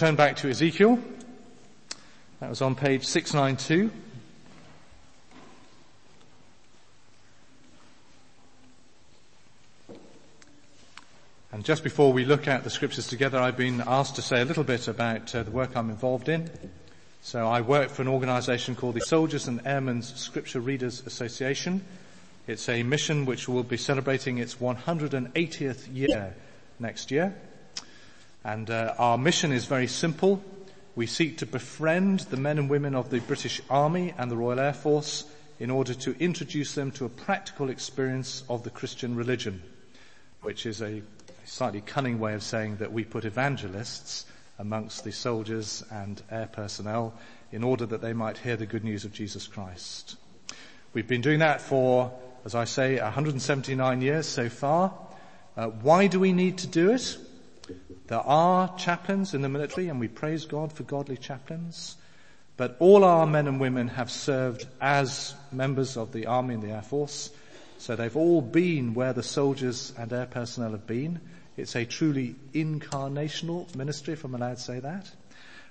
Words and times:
turn 0.00 0.16
back 0.16 0.34
to 0.34 0.48
Ezekiel. 0.48 0.98
That 2.40 2.48
was 2.48 2.62
on 2.62 2.74
page 2.74 3.04
692. 3.04 3.90
And 11.52 11.62
just 11.62 11.84
before 11.84 12.14
we 12.14 12.24
look 12.24 12.48
at 12.48 12.64
the 12.64 12.70
scriptures 12.70 13.08
together, 13.08 13.38
I've 13.38 13.58
been 13.58 13.82
asked 13.86 14.16
to 14.16 14.22
say 14.22 14.40
a 14.40 14.46
little 14.46 14.64
bit 14.64 14.88
about 14.88 15.34
uh, 15.34 15.42
the 15.42 15.50
work 15.50 15.76
I'm 15.76 15.90
involved 15.90 16.30
in. 16.30 16.48
So 17.20 17.46
I 17.46 17.60
work 17.60 17.90
for 17.90 18.00
an 18.00 18.08
organization 18.08 18.74
called 18.74 18.94
the 18.94 19.02
Soldiers 19.02 19.48
and 19.48 19.60
Airmen's 19.66 20.14
Scripture 20.18 20.60
Readers 20.60 21.02
Association. 21.04 21.84
It's 22.46 22.70
a 22.70 22.82
mission 22.82 23.26
which 23.26 23.50
will 23.50 23.64
be 23.64 23.76
celebrating 23.76 24.38
its 24.38 24.54
180th 24.54 25.94
year 25.94 26.34
next 26.78 27.10
year. 27.10 27.36
And 28.44 28.70
uh, 28.70 28.94
our 28.98 29.18
mission 29.18 29.52
is 29.52 29.66
very 29.66 29.86
simple. 29.86 30.42
We 30.96 31.06
seek 31.06 31.38
to 31.38 31.46
befriend 31.46 32.20
the 32.20 32.36
men 32.36 32.58
and 32.58 32.70
women 32.70 32.94
of 32.94 33.10
the 33.10 33.20
British 33.20 33.60
Army 33.68 34.14
and 34.16 34.30
the 34.30 34.36
Royal 34.36 34.60
Air 34.60 34.72
Force 34.72 35.24
in 35.58 35.70
order 35.70 35.92
to 35.92 36.16
introduce 36.18 36.74
them 36.74 36.90
to 36.92 37.04
a 37.04 37.10
practical 37.10 37.68
experience 37.68 38.42
of 38.48 38.62
the 38.62 38.70
Christian 38.70 39.14
religion, 39.14 39.62
which 40.40 40.64
is 40.64 40.80
a 40.80 41.02
slightly 41.44 41.82
cunning 41.82 42.18
way 42.18 42.32
of 42.32 42.42
saying 42.42 42.76
that 42.76 42.92
we 42.92 43.04
put 43.04 43.26
evangelists 43.26 44.24
amongst 44.58 45.04
the 45.04 45.12
soldiers 45.12 45.84
and 45.90 46.22
air 46.30 46.48
personnel 46.50 47.12
in 47.52 47.62
order 47.62 47.84
that 47.84 48.00
they 48.00 48.12
might 48.12 48.38
hear 48.38 48.56
the 48.56 48.66
good 48.66 48.84
news 48.84 49.04
of 49.04 49.12
Jesus 49.12 49.46
Christ. 49.46 50.16
We've 50.94 51.06
been 51.06 51.20
doing 51.20 51.40
that 51.40 51.60
for, 51.60 52.12
as 52.44 52.54
I 52.54 52.64
say, 52.64 52.98
179 52.98 54.00
years 54.00 54.26
so 54.26 54.48
far. 54.48 54.94
Uh, 55.56 55.68
why 55.68 56.06
do 56.06 56.18
we 56.18 56.32
need 56.32 56.58
to 56.58 56.66
do 56.66 56.90
it? 56.90 57.18
There 58.06 58.18
are 58.18 58.76
chaplains 58.76 59.34
in 59.34 59.42
the 59.42 59.48
military 59.48 59.88
and 59.88 60.00
we 60.00 60.08
praise 60.08 60.44
God 60.44 60.72
for 60.72 60.82
godly 60.82 61.16
chaplains. 61.16 61.96
But 62.56 62.76
all 62.78 63.04
our 63.04 63.26
men 63.26 63.46
and 63.46 63.58
women 63.58 63.88
have 63.88 64.10
served 64.10 64.66
as 64.80 65.34
members 65.50 65.96
of 65.96 66.12
the 66.12 66.26
army 66.26 66.54
and 66.54 66.62
the 66.62 66.72
air 66.72 66.82
force. 66.82 67.30
So 67.78 67.96
they've 67.96 68.16
all 68.16 68.42
been 68.42 68.92
where 68.92 69.14
the 69.14 69.22
soldiers 69.22 69.94
and 69.96 70.12
air 70.12 70.26
personnel 70.26 70.72
have 70.72 70.86
been. 70.86 71.20
It's 71.56 71.74
a 71.74 71.86
truly 71.86 72.36
incarnational 72.52 73.74
ministry, 73.74 74.12
if 74.12 74.24
I'm 74.24 74.34
allowed 74.34 74.56
to 74.56 74.62
say 74.62 74.80
that. 74.80 75.10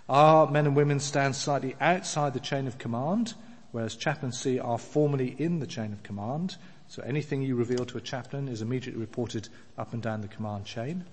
Our 0.09 0.49
men 0.49 0.65
and 0.65 0.75
women 0.75 0.99
stand 0.99 1.35
slightly 1.35 1.75
outside 1.79 2.33
the 2.33 2.39
chain 2.39 2.65
of 2.65 2.79
command, 2.79 3.35
whereas 3.71 3.95
chaplaincy 3.95 4.59
are 4.59 4.79
formally 4.79 5.35
in 5.37 5.59
the 5.59 5.67
chain 5.67 5.93
of 5.93 6.01
command. 6.01 6.55
So 6.87 7.03
anything 7.03 7.43
you 7.43 7.55
reveal 7.55 7.85
to 7.85 7.97
a 7.99 8.01
chaplain 8.01 8.47
is 8.47 8.63
immediately 8.63 8.99
reported 8.99 9.49
up 9.77 9.93
and 9.93 10.01
down 10.01 10.21
the 10.21 10.27
command 10.27 10.65
chain 10.65 11.05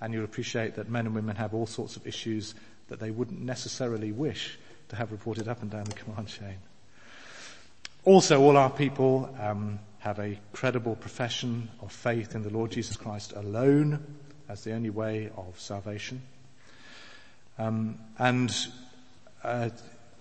and 0.00 0.12
you'll 0.12 0.24
appreciate 0.24 0.76
that 0.76 0.88
men 0.88 1.06
and 1.06 1.14
women 1.14 1.36
have 1.36 1.54
all 1.54 1.66
sorts 1.66 1.96
of 1.96 2.06
issues 2.06 2.54
that 2.88 3.00
they 3.00 3.10
wouldn't 3.10 3.40
necessarily 3.40 4.12
wish 4.12 4.58
to 4.88 4.96
have 4.96 5.12
reported 5.12 5.48
up 5.48 5.62
and 5.62 5.70
down 5.70 5.84
the 5.84 5.92
command 5.92 6.28
chain. 6.28 6.56
Also, 8.04 8.40
all 8.40 8.56
our 8.56 8.70
people 8.70 9.34
um, 9.40 9.78
have 9.98 10.18
a 10.18 10.38
credible 10.52 10.96
profession 10.96 11.68
of 11.82 11.92
faith 11.92 12.34
in 12.34 12.42
the 12.42 12.50
Lord 12.50 12.70
Jesus 12.70 12.96
Christ 12.96 13.32
alone 13.34 14.02
as 14.48 14.64
the 14.64 14.72
only 14.72 14.90
way 14.90 15.30
of 15.36 15.58
salvation. 15.60 16.22
Um, 17.58 17.98
and 18.18 18.54
uh, 19.42 19.70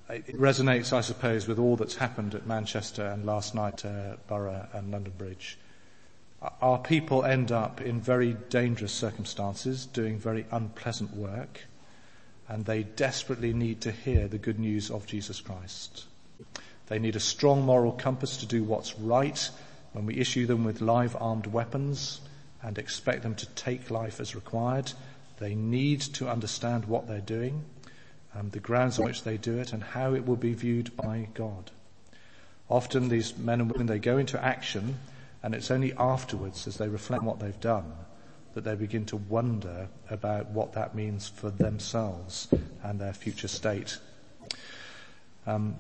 it 0.10 0.38
resonates, 0.38 0.92
I 0.92 1.02
suppose, 1.02 1.48
with 1.48 1.60
all 1.60 1.76
that's 1.76 1.96
happened 1.96 2.34
at 2.36 2.48
Manchester 2.48 3.06
and 3.06 3.26
last 3.26 3.56
night 3.56 3.86
at 3.86 4.26
Borough 4.28 4.68
and 4.74 4.92
London 4.92 5.14
Bridge 5.18 5.58
our 6.42 6.78
people 6.78 7.26
end 7.26 7.52
up 7.52 7.82
in 7.82 8.00
very 8.00 8.34
dangerous 8.50 8.92
circumstances, 8.92 9.86
doing 9.88 10.20
very 10.20 10.46
unpleasant 10.52 11.16
work, 11.16 11.62
and 12.48 12.66
they 12.66 12.84
desperately 12.84 13.54
need 13.54 13.82
to 13.82 13.92
hear 13.92 14.28
the 14.28 14.38
good 14.38 14.60
news 14.60 14.92
of 14.92 15.08
Jesus 15.08 15.42
Christ. 15.42 16.06
They 16.88 17.00
need 17.00 17.16
a 17.16 17.20
strong 17.20 17.64
moral 17.64 17.92
compass 17.92 18.38
to 18.38 18.46
do 18.46 18.64
what's 18.64 18.98
right 19.00 19.50
when 19.94 20.06
we 20.06 20.18
issue 20.18 20.46
them 20.46 20.64
with 20.64 20.80
live 20.80 21.18
armed 21.20 21.48
weapons 21.48 22.22
and 22.62 22.78
expect 22.78 23.24
them 23.24 23.36
to 23.36 23.46
take 23.48 23.92
life 23.92 24.20
as 24.20 24.36
required. 24.36 24.92
They 25.40 25.56
need 25.56 26.02
to 26.02 26.30
understand 26.30 26.86
what 26.86 27.08
they're 27.08 27.20
doing, 27.20 27.66
um, 28.36 28.50
the 28.52 28.60
grounds 28.60 29.00
on 29.00 29.06
which 29.06 29.24
they 29.24 29.38
do 29.38 29.58
it, 29.58 29.74
and 29.74 29.84
how 29.84 30.14
it 30.14 30.26
will 30.26 30.38
be 30.38 30.54
viewed 30.54 30.96
by 30.96 31.28
God. 31.34 31.72
Often 32.70 33.10
these 33.10 33.38
men 33.38 33.62
and 33.62 33.72
women, 33.72 33.88
they 33.88 34.00
go 34.00 34.18
into 34.18 34.44
action 34.44 34.98
and 35.48 35.56
it's 35.56 35.72
only 35.72 35.94
afterwards, 35.98 36.68
as 36.68 36.76
they 36.76 36.90
reflect 36.90 37.22
on 37.22 37.26
what 37.26 37.40
they've 37.40 37.62
done, 37.62 37.94
that 38.54 38.66
they 38.66 38.76
begin 38.76 39.06
to 39.06 39.16
wonder 39.16 39.88
about 40.10 40.50
what 40.50 40.74
that 40.74 40.94
means 40.94 41.30
for 41.30 41.50
themselves 41.50 42.50
and 42.84 43.00
their 43.00 43.14
future 43.14 43.48
state. 43.48 43.98
Um, 45.46 45.78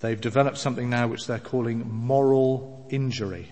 they've 0.00 0.20
developed 0.20 0.58
something 0.58 0.90
now 0.90 1.08
which 1.08 1.26
they're 1.26 1.38
calling 1.38 1.90
moral 1.90 2.86
injury. 2.90 3.50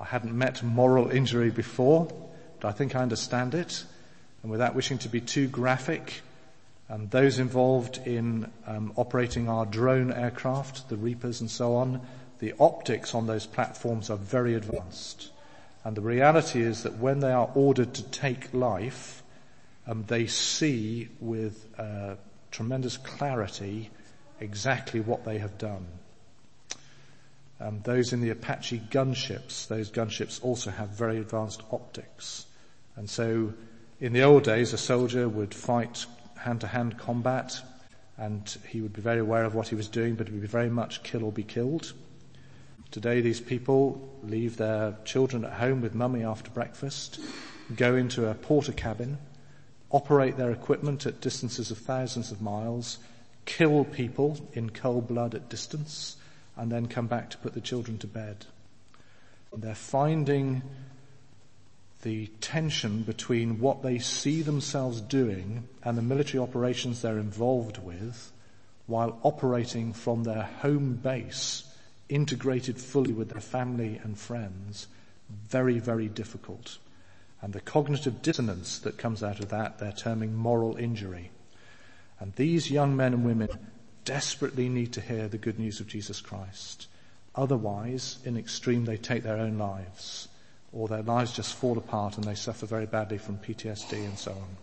I 0.00 0.04
hadn't 0.04 0.32
met 0.32 0.62
moral 0.62 1.10
injury 1.10 1.50
before, 1.50 2.08
but 2.58 2.68
I 2.68 2.72
think 2.72 2.96
I 2.96 3.00
understand 3.00 3.54
it. 3.54 3.84
And 4.42 4.50
without 4.50 4.74
wishing 4.74 4.96
to 5.00 5.10
be 5.10 5.20
too 5.20 5.48
graphic, 5.48 6.22
um, 6.88 7.08
those 7.08 7.38
involved 7.40 7.98
in 8.06 8.50
um, 8.66 8.94
operating 8.96 9.50
our 9.50 9.66
drone 9.66 10.14
aircraft, 10.14 10.88
the 10.88 10.96
Reapers 10.96 11.42
and 11.42 11.50
so 11.50 11.74
on, 11.74 12.00
the 12.38 12.54
optics 12.60 13.14
on 13.14 13.26
those 13.26 13.46
platforms 13.46 14.10
are 14.10 14.16
very 14.16 14.54
advanced. 14.54 15.30
And 15.84 15.96
the 15.96 16.02
reality 16.02 16.62
is 16.62 16.82
that 16.82 16.98
when 16.98 17.20
they 17.20 17.32
are 17.32 17.50
ordered 17.54 17.94
to 17.94 18.02
take 18.02 18.52
life, 18.52 19.22
um, 19.86 20.04
they 20.08 20.26
see 20.26 21.08
with 21.20 21.66
uh, 21.78 22.16
tremendous 22.50 22.96
clarity 22.96 23.90
exactly 24.40 25.00
what 25.00 25.24
they 25.24 25.38
have 25.38 25.58
done. 25.58 25.86
Um, 27.60 27.80
those 27.84 28.12
in 28.12 28.20
the 28.20 28.30
Apache 28.30 28.82
gunships, 28.90 29.66
those 29.68 29.90
gunships 29.90 30.42
also 30.42 30.70
have 30.70 30.90
very 30.90 31.18
advanced 31.18 31.62
optics. 31.72 32.46
And 32.96 33.08
so 33.08 33.54
in 34.00 34.12
the 34.12 34.24
old 34.24 34.42
days, 34.42 34.72
a 34.72 34.78
soldier 34.78 35.28
would 35.28 35.54
fight 35.54 36.04
hand-to-hand 36.36 36.98
combat 36.98 37.60
and 38.18 38.56
he 38.68 38.80
would 38.80 38.92
be 38.92 39.02
very 39.02 39.20
aware 39.20 39.44
of 39.44 39.54
what 39.54 39.68
he 39.68 39.74
was 39.74 39.88
doing, 39.88 40.14
but 40.14 40.26
it 40.26 40.32
would 40.32 40.42
be 40.42 40.46
very 40.46 40.70
much 40.70 41.02
kill 41.02 41.24
or 41.24 41.32
be 41.32 41.42
killed. 41.42 41.92
Today 42.90 43.20
these 43.20 43.40
people 43.40 44.00
leave 44.22 44.56
their 44.56 44.96
children 45.04 45.44
at 45.44 45.52
home 45.54 45.80
with 45.80 45.94
mummy 45.94 46.24
after 46.24 46.50
breakfast, 46.50 47.20
go 47.74 47.96
into 47.96 48.28
a 48.28 48.34
Portakabin, 48.34 49.16
operate 49.90 50.36
their 50.36 50.50
equipment 50.50 51.06
at 51.06 51.20
distances 51.20 51.70
of 51.70 51.78
thousands 51.78 52.32
of 52.32 52.40
miles, 52.40 52.98
kill 53.44 53.84
people 53.84 54.38
in 54.52 54.70
cold 54.70 55.08
blood 55.08 55.34
at 55.34 55.48
distance, 55.48 56.16
and 56.56 56.70
then 56.70 56.86
come 56.86 57.06
back 57.06 57.30
to 57.30 57.38
put 57.38 57.54
the 57.54 57.60
children 57.60 57.98
to 57.98 58.06
bed. 58.06 58.46
And 59.52 59.62
they're 59.62 59.74
finding 59.74 60.62
the 62.02 62.28
tension 62.40 63.02
between 63.02 63.58
what 63.58 63.82
they 63.82 63.98
see 63.98 64.42
themselves 64.42 65.00
doing 65.00 65.68
and 65.82 65.98
the 65.98 66.02
military 66.02 66.42
operations 66.42 67.02
they're 67.02 67.18
involved 67.18 67.78
with 67.82 68.32
while 68.86 69.18
operating 69.22 69.92
from 69.92 70.22
their 70.22 70.42
home 70.42 70.94
base 70.94 71.64
integrated 72.08 72.78
fully 72.78 73.12
with 73.12 73.30
their 73.30 73.40
family 73.40 74.00
and 74.02 74.18
friends, 74.18 74.86
very, 75.48 75.78
very 75.78 76.08
difficult. 76.08 76.78
And 77.42 77.52
the 77.52 77.60
cognitive 77.60 78.22
dissonance 78.22 78.78
that 78.80 78.98
comes 78.98 79.22
out 79.22 79.40
of 79.40 79.50
that, 79.50 79.78
they're 79.78 79.92
terming 79.92 80.34
moral 80.34 80.76
injury. 80.76 81.30
And 82.18 82.32
these 82.34 82.70
young 82.70 82.96
men 82.96 83.12
and 83.12 83.24
women 83.24 83.48
desperately 84.04 84.68
need 84.68 84.92
to 84.94 85.00
hear 85.00 85.28
the 85.28 85.38
good 85.38 85.58
news 85.58 85.80
of 85.80 85.88
Jesus 85.88 86.20
Christ. 86.20 86.86
Otherwise, 87.34 88.18
in 88.24 88.36
extreme, 88.36 88.84
they 88.84 88.96
take 88.96 89.22
their 89.22 89.36
own 89.36 89.58
lives, 89.58 90.28
or 90.72 90.88
their 90.88 91.02
lives 91.02 91.32
just 91.32 91.54
fall 91.54 91.76
apart 91.76 92.16
and 92.16 92.24
they 92.24 92.34
suffer 92.34 92.64
very 92.64 92.86
badly 92.86 93.18
from 93.18 93.36
PTSD 93.38 93.92
and 93.92 94.18
so 94.18 94.32
on. 94.32 94.56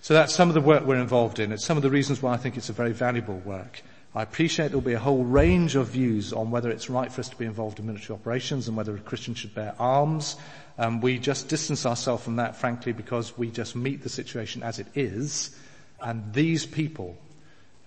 So 0.00 0.14
that's 0.14 0.34
some 0.34 0.48
of 0.48 0.54
the 0.54 0.60
work 0.60 0.84
we're 0.84 0.96
involved 0.96 1.38
in. 1.38 1.52
It's 1.52 1.64
some 1.64 1.76
of 1.76 1.82
the 1.84 1.90
reasons 1.90 2.20
why 2.20 2.32
I 2.32 2.36
think 2.36 2.56
it's 2.56 2.68
a 2.68 2.72
very 2.72 2.92
valuable 2.92 3.38
work. 3.44 3.82
I 4.14 4.22
appreciate 4.22 4.68
there'll 4.68 4.82
be 4.82 4.92
a 4.92 4.98
whole 4.98 5.24
range 5.24 5.74
of 5.74 5.88
views 5.88 6.34
on 6.34 6.50
whether 6.50 6.70
it's 6.70 6.90
right 6.90 7.10
for 7.10 7.20
us 7.20 7.30
to 7.30 7.36
be 7.36 7.46
involved 7.46 7.78
in 7.78 7.86
military 7.86 8.18
operations 8.18 8.68
and 8.68 8.76
whether 8.76 8.94
a 8.94 9.00
Christian 9.00 9.32
should 9.34 9.54
bear 9.54 9.74
arms. 9.78 10.36
Um, 10.76 11.00
we 11.00 11.18
just 11.18 11.48
distance 11.48 11.86
ourselves 11.86 12.22
from 12.22 12.36
that, 12.36 12.56
frankly, 12.56 12.92
because 12.92 13.38
we 13.38 13.50
just 13.50 13.74
meet 13.74 14.02
the 14.02 14.10
situation 14.10 14.62
as 14.62 14.78
it 14.78 14.86
is. 14.94 15.56
And 16.02 16.30
these 16.34 16.66
people, 16.66 17.16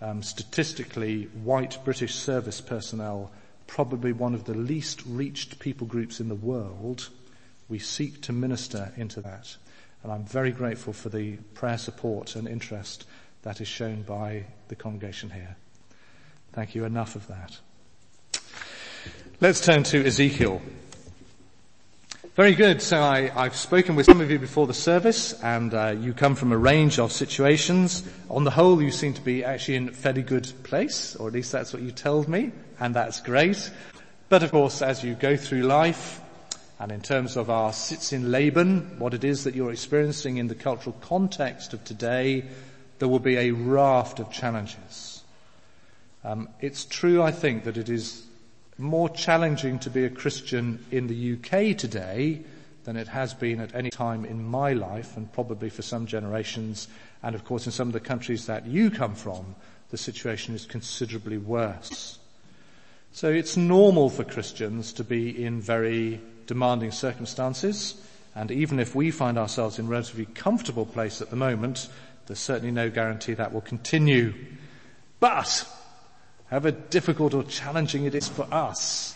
um, 0.01 0.23
statistically, 0.23 1.25
white 1.43 1.77
British 1.85 2.15
service 2.15 2.59
personnel, 2.59 3.31
probably 3.67 4.11
one 4.11 4.33
of 4.33 4.45
the 4.45 4.55
least 4.55 5.03
reached 5.05 5.59
people 5.59 5.85
groups 5.85 6.19
in 6.19 6.27
the 6.27 6.33
world. 6.33 7.07
We 7.69 7.77
seek 7.77 8.21
to 8.21 8.33
minister 8.33 8.91
into 8.97 9.21
that. 9.21 9.55
And 10.01 10.11
I'm 10.11 10.25
very 10.25 10.51
grateful 10.51 10.93
for 10.93 11.09
the 11.09 11.35
prayer 11.53 11.77
support 11.77 12.35
and 12.35 12.47
interest 12.47 13.05
that 13.43 13.61
is 13.61 13.67
shown 13.67 14.01
by 14.01 14.45
the 14.69 14.75
congregation 14.75 15.29
here. 15.29 15.55
Thank 16.55 16.73
you. 16.73 16.85
Enough 16.85 17.17
of 17.17 17.27
that. 17.27 17.59
Let's 19.41 19.59
turn 19.59 19.83
to 19.83 20.05
Ezekiel. 20.05 20.61
Very 22.35 22.55
good. 22.55 22.81
So 22.81 23.01
I, 23.01 23.27
have 23.27 23.57
spoken 23.57 23.97
with 23.97 24.05
some 24.05 24.21
of 24.21 24.31
you 24.31 24.39
before 24.39 24.65
the 24.65 24.73
service, 24.73 25.33
and 25.43 25.73
uh, 25.73 25.95
you 25.99 26.13
come 26.13 26.33
from 26.33 26.53
a 26.53 26.57
range 26.57 26.97
of 26.97 27.11
situations. 27.11 28.03
On 28.29 28.45
the 28.45 28.51
whole, 28.51 28.81
you 28.81 28.89
seem 28.89 29.13
to 29.15 29.21
be 29.21 29.43
actually 29.43 29.75
in 29.75 29.89
a 29.89 29.91
fairly 29.91 30.21
good 30.21 30.49
place, 30.63 31.17
or 31.17 31.27
at 31.27 31.33
least 31.33 31.51
that's 31.51 31.73
what 31.73 31.81
you 31.81 31.91
told 31.91 32.29
me, 32.29 32.53
and 32.79 32.95
that's 32.95 33.19
great. 33.19 33.69
But 34.29 34.41
of 34.41 34.51
course, 34.51 34.81
as 34.81 35.03
you 35.03 35.15
go 35.15 35.35
through 35.35 35.63
life, 35.63 36.21
and 36.79 36.89
in 36.89 37.01
terms 37.01 37.35
of 37.35 37.49
our 37.49 37.73
Sitz 37.73 38.13
im 38.13 38.31
Leben, 38.31 38.97
what 38.97 39.13
it 39.13 39.25
is 39.25 39.43
that 39.43 39.55
you're 39.55 39.73
experiencing 39.73 40.37
in 40.37 40.47
the 40.47 40.55
cultural 40.55 40.95
context 41.01 41.73
of 41.73 41.83
today, 41.83 42.45
there 42.99 43.09
will 43.09 43.19
be 43.19 43.35
a 43.35 43.51
raft 43.51 44.21
of 44.21 44.31
challenges. 44.31 45.04
Um, 46.25 46.49
it's 46.59 46.85
true, 46.85 47.21
I 47.21 47.31
think, 47.31 47.65
that 47.65 47.77
it 47.77 47.87
is 47.87 48.25
more 48.79 49.09
challenging 49.09 49.77
to 49.79 49.91
be 49.91 50.05
a 50.05 50.09
Christian 50.09 50.83
in 50.89 51.05
the 51.05 51.33
UK 51.33 51.77
today 51.77 52.41
than 52.83 52.97
it 52.97 53.07
has 53.07 53.35
been 53.35 53.59
at 53.59 53.75
any 53.75 53.91
time 53.91 54.25
in 54.25 54.43
my 54.43 54.73
life 54.73 55.15
and 55.15 55.31
probably 55.31 55.69
for 55.69 55.83
some 55.83 56.07
generations. 56.07 56.87
And 57.21 57.35
of 57.35 57.45
course 57.45 57.67
in 57.67 57.71
some 57.71 57.87
of 57.89 57.93
the 57.93 57.99
countries 57.99 58.47
that 58.47 58.65
you 58.65 58.89
come 58.89 59.13
from, 59.13 59.55
the 59.91 59.97
situation 59.97 60.55
is 60.55 60.65
considerably 60.65 61.37
worse. 61.37 62.17
So 63.11 63.29
it's 63.29 63.55
normal 63.55 64.09
for 64.09 64.23
Christians 64.23 64.93
to 64.93 65.03
be 65.03 65.45
in 65.45 65.61
very 65.61 66.19
demanding 66.47 66.91
circumstances. 66.91 68.01
And 68.33 68.49
even 68.49 68.79
if 68.79 68.95
we 68.95 69.11
find 69.11 69.37
ourselves 69.37 69.77
in 69.77 69.85
a 69.85 69.89
relatively 69.89 70.25
comfortable 70.25 70.87
place 70.87 71.21
at 71.21 71.29
the 71.29 71.35
moment, 71.35 71.87
there's 72.25 72.39
certainly 72.39 72.71
no 72.71 72.89
guarantee 72.89 73.35
that 73.35 73.53
will 73.53 73.61
continue. 73.61 74.33
But 75.19 75.65
however 76.49 76.71
difficult 76.71 77.33
or 77.33 77.43
challenging 77.43 78.05
it 78.05 78.15
is 78.15 78.27
for 78.27 78.47
us. 78.51 79.15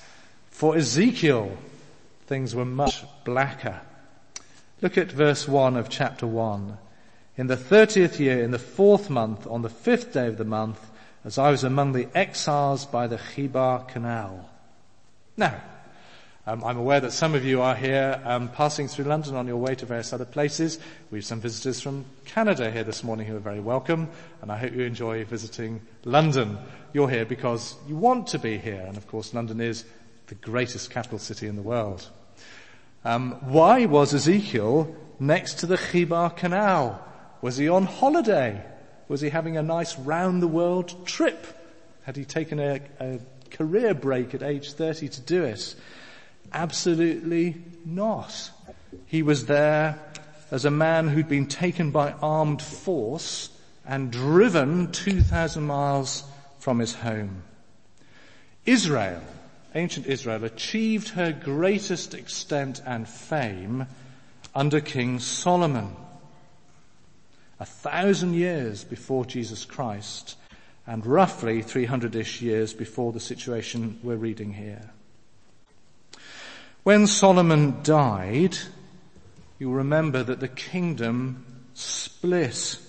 For 0.50 0.76
Ezekiel, 0.76 1.58
things 2.28 2.54
were 2.54 2.66
much 2.66 3.04
blacker. 3.24 3.82
Look 4.82 4.98
at 4.98 5.12
verse 5.12 5.48
1 5.48 5.78
of 5.78 5.90
chapter 5.90 6.26
1. 6.28 6.78
In 7.38 7.48
the 7.48 7.58
thirtieth 7.58 8.20
year, 8.20 8.44
in 8.44 8.52
the 8.52 8.60
fourth 8.60 9.10
month, 9.10 9.48
on 9.48 9.62
the 9.62 9.70
fifth 9.70 10.14
day 10.14 10.28
of 10.28 10.38
the 10.38 10.46
month, 10.46 10.80
as 11.24 11.38
I 11.38 11.52
was 11.52 11.64
among 11.64 11.94
the 11.94 12.08
exiles 12.16 12.86
by 12.86 13.08
the 13.08 13.18
Chebar 13.18 13.88
Canal. 13.88 14.50
Now, 15.38 15.62
um, 16.48 16.64
I'm 16.64 16.78
aware 16.78 17.00
that 17.00 17.12
some 17.12 17.36
of 17.36 17.44
you 17.44 17.62
are 17.62 17.76
here 17.76 18.22
um, 18.24 18.50
passing 18.50 18.88
through 18.88 19.06
London 19.06 19.36
on 19.36 19.46
your 19.46 19.58
way 19.58 19.76
to 19.76 19.86
various 19.86 20.14
other 20.14 20.26
places. 20.26 20.80
We 21.12 21.20
have 21.20 21.26
some 21.26 21.42
visitors 21.42 21.82
from 21.82 22.06
Canada 22.26 22.72
here 22.72 22.84
this 22.84 23.04
morning 23.04 23.28
who 23.28 23.36
are 23.36 23.42
very 23.42 23.60
welcome, 23.60 24.10
and 24.42 24.52
I 24.52 24.58
hope 24.58 24.74
you 24.74 24.84
enjoy 24.84 25.26
visiting 25.26 25.82
London. 26.06 26.58
You're 26.94 27.10
here 27.10 27.26
because 27.26 27.76
you 27.88 27.96
want 27.96 28.28
to 28.28 28.40
be 28.40 28.58
here, 28.58 28.84
and 28.88 28.98
of 28.98 29.08
course 29.08 29.34
London 29.34 29.60
is 29.62 29.86
the 30.28 30.36
greatest 30.36 30.90
capital 30.90 31.20
city 31.20 31.48
in 31.48 31.56
the 31.56 31.62
world. 31.62 32.10
Um, 33.04 33.34
why 33.42 33.86
was 33.86 34.14
Ezekiel 34.14 34.96
next 35.20 35.56
to 35.60 35.66
the 35.66 35.78
Chebar 35.78 36.36
Canal? 36.36 37.06
Was 37.42 37.58
he 37.58 37.68
on 37.70 37.86
holiday? 37.86 38.64
Was 39.08 39.22
he 39.22 39.30
having 39.30 39.58
a 39.58 39.64
nice 39.64 39.98
round 39.98 40.42
the 40.42 40.48
world 40.48 41.06
trip? 41.06 41.46
Had 42.04 42.16
he 42.16 42.26
taken 42.26 42.60
a, 42.60 42.82
a 43.00 43.20
career 43.52 43.94
break 43.94 44.34
at 44.34 44.44
age 44.44 44.74
30 44.74 45.10
to 45.10 45.22
do 45.22 45.44
it? 45.44 45.76
Absolutely 46.54 47.56
not. 47.86 48.52
He 49.06 49.24
was 49.24 49.46
there 49.46 50.00
as 50.52 50.66
a 50.66 50.72
man 50.72 51.08
who'd 51.08 51.30
been 51.30 51.48
taken 51.48 51.92
by 51.92 52.12
armed 52.14 52.62
force 52.62 53.50
and 53.86 54.12
driven 54.12 54.92
2,000 54.92 55.64
miles 55.64 56.24
from 56.60 56.80
his 56.80 56.94
home. 56.94 57.44
Israel, 58.66 59.22
ancient 59.76 60.08
Israel, 60.08 60.44
achieved 60.44 61.10
her 61.10 61.32
greatest 61.32 62.14
extent 62.14 62.82
and 62.86 63.08
fame 63.08 63.88
under 64.54 64.82
King 64.82 65.20
Solomon. 65.20 65.96
A 67.60 67.66
thousand 67.66 68.34
years 68.34 68.84
before 68.84 69.26
Jesus 69.26 69.66
Christ 69.66 70.36
and 70.88 71.06
roughly 71.06 71.62
300-ish 71.62 72.42
years 72.42 72.74
before 72.74 73.12
the 73.12 73.20
situation 73.20 74.00
we're 74.02 74.16
reading 74.16 74.54
here. 74.54 74.92
When 76.84 77.08
Solomon 77.08 77.82
died, 77.84 78.58
you'll 79.58 79.74
remember 79.74 80.24
that 80.24 80.40
the 80.40 80.48
kingdom 80.48 81.46
split. 81.74 82.80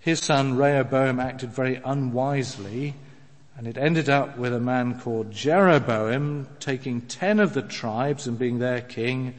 His 0.00 0.20
son 0.20 0.56
Rehoboam 0.56 1.20
acted 1.20 1.52
very 1.52 1.80
unwisely 1.84 2.94
and 3.60 3.68
it 3.68 3.76
ended 3.76 4.08
up 4.08 4.38
with 4.38 4.54
a 4.54 4.58
man 4.58 4.98
called 4.98 5.30
Jeroboam 5.30 6.48
taking 6.60 7.02
ten 7.02 7.38
of 7.38 7.52
the 7.52 7.60
tribes 7.60 8.26
and 8.26 8.38
being 8.38 8.58
their 8.58 8.80
king. 8.80 9.34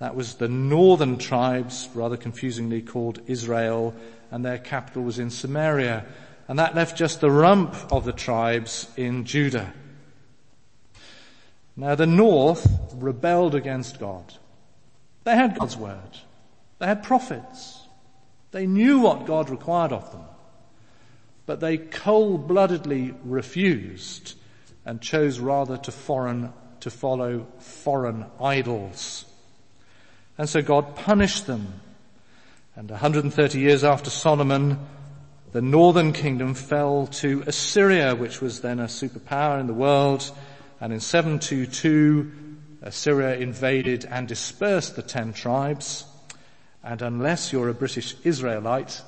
That 0.00 0.16
was 0.16 0.34
the 0.34 0.48
northern 0.48 1.18
tribes, 1.18 1.88
rather 1.94 2.16
confusingly 2.16 2.82
called 2.82 3.20
Israel, 3.28 3.94
and 4.32 4.44
their 4.44 4.58
capital 4.58 5.04
was 5.04 5.20
in 5.20 5.30
Samaria. 5.30 6.04
And 6.48 6.58
that 6.58 6.74
left 6.74 6.98
just 6.98 7.20
the 7.20 7.30
rump 7.30 7.76
of 7.92 8.04
the 8.04 8.12
tribes 8.12 8.88
in 8.96 9.24
Judah. 9.24 9.72
Now 11.80 11.94
the 11.94 12.06
north 12.06 12.70
rebelled 12.94 13.54
against 13.54 13.98
God. 13.98 14.34
They 15.24 15.34
had 15.34 15.58
God's 15.58 15.78
word. 15.78 16.18
They 16.78 16.84
had 16.84 17.02
prophets. 17.02 17.80
They 18.50 18.66
knew 18.66 18.98
what 18.98 19.24
God 19.24 19.48
required 19.48 19.90
of 19.90 20.12
them. 20.12 20.24
But 21.46 21.60
they 21.60 21.78
cold-bloodedly 21.78 23.14
refused 23.24 24.34
and 24.84 25.00
chose 25.00 25.38
rather 25.38 25.78
to 25.78 25.90
foreign, 25.90 26.52
to 26.80 26.90
follow 26.90 27.46
foreign 27.60 28.26
idols. 28.38 29.24
And 30.36 30.50
so 30.50 30.60
God 30.60 30.96
punished 30.96 31.46
them. 31.46 31.80
And 32.76 32.90
130 32.90 33.58
years 33.58 33.84
after 33.84 34.10
Solomon, 34.10 34.78
the 35.52 35.62
northern 35.62 36.12
kingdom 36.12 36.52
fell 36.52 37.06
to 37.06 37.42
Assyria, 37.46 38.14
which 38.14 38.42
was 38.42 38.60
then 38.60 38.80
a 38.80 38.84
superpower 38.84 39.58
in 39.58 39.66
the 39.66 39.72
world, 39.72 40.30
and 40.80 40.92
in 40.92 41.00
722, 41.00 42.32
Assyria 42.82 43.36
invaded 43.36 44.06
and 44.06 44.26
dispersed 44.26 44.96
the 44.96 45.02
ten 45.02 45.34
tribes. 45.34 46.06
And 46.82 47.02
unless 47.02 47.52
you're 47.52 47.68
a 47.68 47.74
British 47.74 48.16
Israelite, 48.24 49.02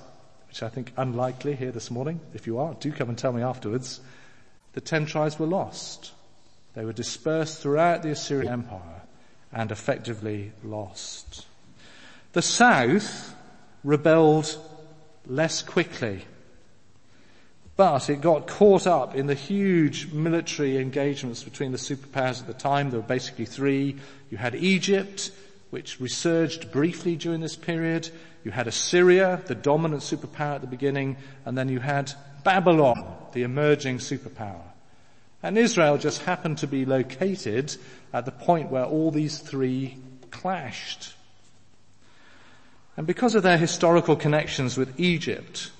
which 0.48 0.62
I 0.62 0.68
think 0.68 0.92
unlikely 0.98 1.56
here 1.56 1.72
this 1.72 1.90
morning, 1.90 2.20
if 2.34 2.46
you 2.46 2.58
are, 2.58 2.74
do 2.74 2.92
come 2.92 3.08
and 3.08 3.16
tell 3.16 3.32
me 3.32 3.40
afterwards, 3.40 4.00
the 4.74 4.82
ten 4.82 5.06
tribes 5.06 5.38
were 5.38 5.46
lost. 5.46 6.12
They 6.74 6.84
were 6.84 6.92
dispersed 6.92 7.62
throughout 7.62 8.02
the 8.02 8.10
Assyrian 8.10 8.52
Empire 8.52 9.02
and 9.50 9.70
effectively 9.70 10.52
lost. 10.62 11.46
The 12.34 12.42
south 12.42 13.34
rebelled 13.82 14.58
less 15.26 15.62
quickly 15.62 16.24
but 17.76 18.10
it 18.10 18.20
got 18.20 18.46
caught 18.46 18.86
up 18.86 19.14
in 19.14 19.26
the 19.26 19.34
huge 19.34 20.12
military 20.12 20.78
engagements 20.78 21.42
between 21.42 21.72
the 21.72 21.78
superpowers 21.78 22.40
at 22.40 22.46
the 22.46 22.54
time. 22.54 22.90
There 22.90 23.00
were 23.00 23.06
basically 23.06 23.46
three. 23.46 23.96
You 24.30 24.36
had 24.36 24.54
Egypt, 24.54 25.30
which 25.70 26.00
resurged 26.00 26.70
briefly 26.70 27.16
during 27.16 27.40
this 27.40 27.56
period. 27.56 28.10
You 28.44 28.50
had 28.50 28.66
Assyria, 28.66 29.40
the 29.46 29.54
dominant 29.54 30.02
superpower 30.02 30.56
at 30.56 30.60
the 30.60 30.66
beginning, 30.66 31.16
and 31.46 31.56
then 31.56 31.68
you 31.68 31.80
had 31.80 32.12
Babylon, 32.44 33.16
the 33.32 33.42
emerging 33.42 33.98
superpower. 33.98 34.62
And 35.42 35.56
Israel 35.56 35.98
just 35.98 36.22
happened 36.22 36.58
to 36.58 36.66
be 36.66 36.84
located 36.84 37.74
at 38.12 38.26
the 38.26 38.32
point 38.32 38.70
where 38.70 38.84
all 38.84 39.10
these 39.10 39.38
three 39.38 39.96
clashed. 40.30 41.14
And 42.96 43.06
because 43.06 43.34
of 43.34 43.42
their 43.42 43.56
historical 43.56 44.16
connections 44.16 44.76
with 44.76 45.00
Egypt, 45.00 45.70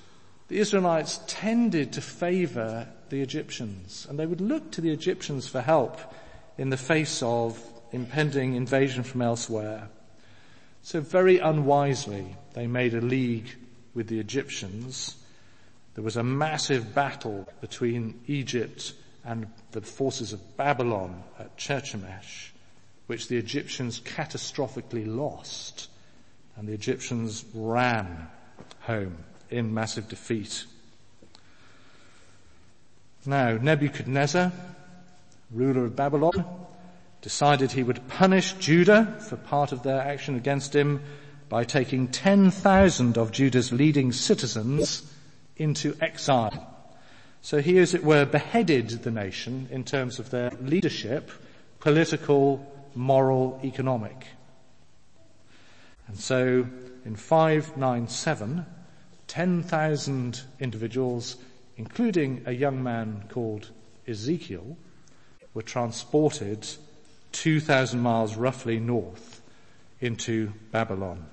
the 0.53 0.59
Israelites 0.59 1.19
tended 1.25 1.93
to 1.93 1.99
favor 1.99 2.87
the 3.09 3.21
Egyptians 3.21 4.05
and 4.07 4.19
they 4.19 4.27
would 4.27 4.39
look 4.39 4.71
to 4.71 4.81
the 4.81 4.91
Egyptians 4.91 5.47
for 5.47 5.61
help 5.61 5.99
in 6.59 6.69
the 6.69 6.77
face 6.77 7.23
of 7.23 7.59
impending 7.91 8.53
invasion 8.53 9.01
from 9.01 9.23
elsewhere. 9.23 9.89
So 10.83 11.01
very 11.01 11.39
unwisely, 11.39 12.35
they 12.53 12.67
made 12.67 12.93
a 12.93 13.01
league 13.01 13.49
with 13.95 14.09
the 14.09 14.19
Egyptians. 14.19 15.15
There 15.95 16.03
was 16.03 16.17
a 16.17 16.23
massive 16.23 16.93
battle 16.93 17.49
between 17.59 18.21
Egypt 18.27 18.93
and 19.25 19.47
the 19.71 19.81
forces 19.81 20.33
of 20.33 20.55
Babylon 20.55 21.23
at 21.39 21.57
Carchemish, 21.57 22.53
which 23.07 23.27
the 23.27 23.37
Egyptians 23.37 23.99
catastrophically 24.01 25.07
lost, 25.07 25.89
and 26.55 26.67
the 26.67 26.73
Egyptians 26.73 27.43
ran 27.55 28.27
home 28.81 29.17
in 29.49 29.73
massive 29.73 30.07
defeat. 30.09 30.65
Now, 33.25 33.57
Nebuchadnezzar, 33.57 34.51
ruler 35.51 35.85
of 35.85 35.95
Babylon, 35.95 36.45
decided 37.21 37.71
he 37.71 37.83
would 37.83 38.07
punish 38.09 38.53
Judah 38.53 39.17
for 39.29 39.37
part 39.37 39.71
of 39.71 39.83
their 39.83 40.01
action 40.01 40.35
against 40.35 40.75
him 40.75 41.01
by 41.47 41.63
taking 41.63 42.09
10,000 42.09 43.17
of 43.17 43.31
Judah's 43.31 43.71
leading 43.71 44.11
citizens 44.11 45.03
into 45.55 45.95
exile. 46.01 46.69
So 47.41 47.61
he, 47.61 47.77
as 47.77 47.93
it 47.93 48.03
were, 48.03 48.25
beheaded 48.25 48.89
the 48.89 49.11
nation 49.11 49.67
in 49.71 49.83
terms 49.83 50.19
of 50.19 50.29
their 50.29 50.51
leadership, 50.61 51.31
political, 51.79 52.65
moral, 52.95 53.59
economic. 53.63 54.27
And 56.07 56.17
so 56.17 56.67
in 57.05 57.15
597, 57.15 58.65
10,000 59.33 60.43
individuals, 60.59 61.37
including 61.77 62.43
a 62.45 62.51
young 62.51 62.83
man 62.83 63.23
called 63.29 63.71
Ezekiel, 64.07 64.77
were 65.55 65.63
transported 65.63 66.67
2,000 67.31 67.99
miles 67.99 68.35
roughly 68.35 68.79
north 68.79 69.41
into 69.99 70.53
Babylon. 70.69 71.25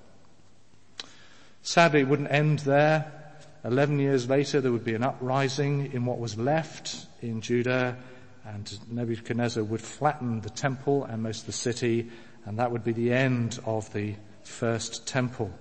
Sadly, 1.61 2.01
it 2.01 2.09
wouldn't 2.09 2.33
end 2.33 2.61
there. 2.61 3.37
Eleven 3.67 3.99
years 3.99 4.31
later, 4.31 4.63
there 4.63 4.73
would 4.73 4.83
be 4.83 4.95
an 4.95 5.05
uprising 5.05 5.93
in 5.93 6.07
what 6.07 6.19
was 6.19 6.39
left 6.39 7.05
in 7.21 7.43
Judah, 7.43 7.99
and 8.47 8.79
Nebuchadnezzar 8.91 9.63
would 9.63 9.83
flatten 9.83 10.41
the 10.41 10.49
temple 10.49 11.05
and 11.05 11.23
most 11.23 11.41
of 11.41 11.47
the 11.49 11.53
city, 11.53 12.11
and 12.47 12.59
that 12.61 12.73
would 12.73 12.83
be 12.83 12.93
the 12.93 13.13
end 13.13 13.61
of 13.67 13.93
the 13.93 14.15
first 14.43 15.07
temple. 15.07 15.53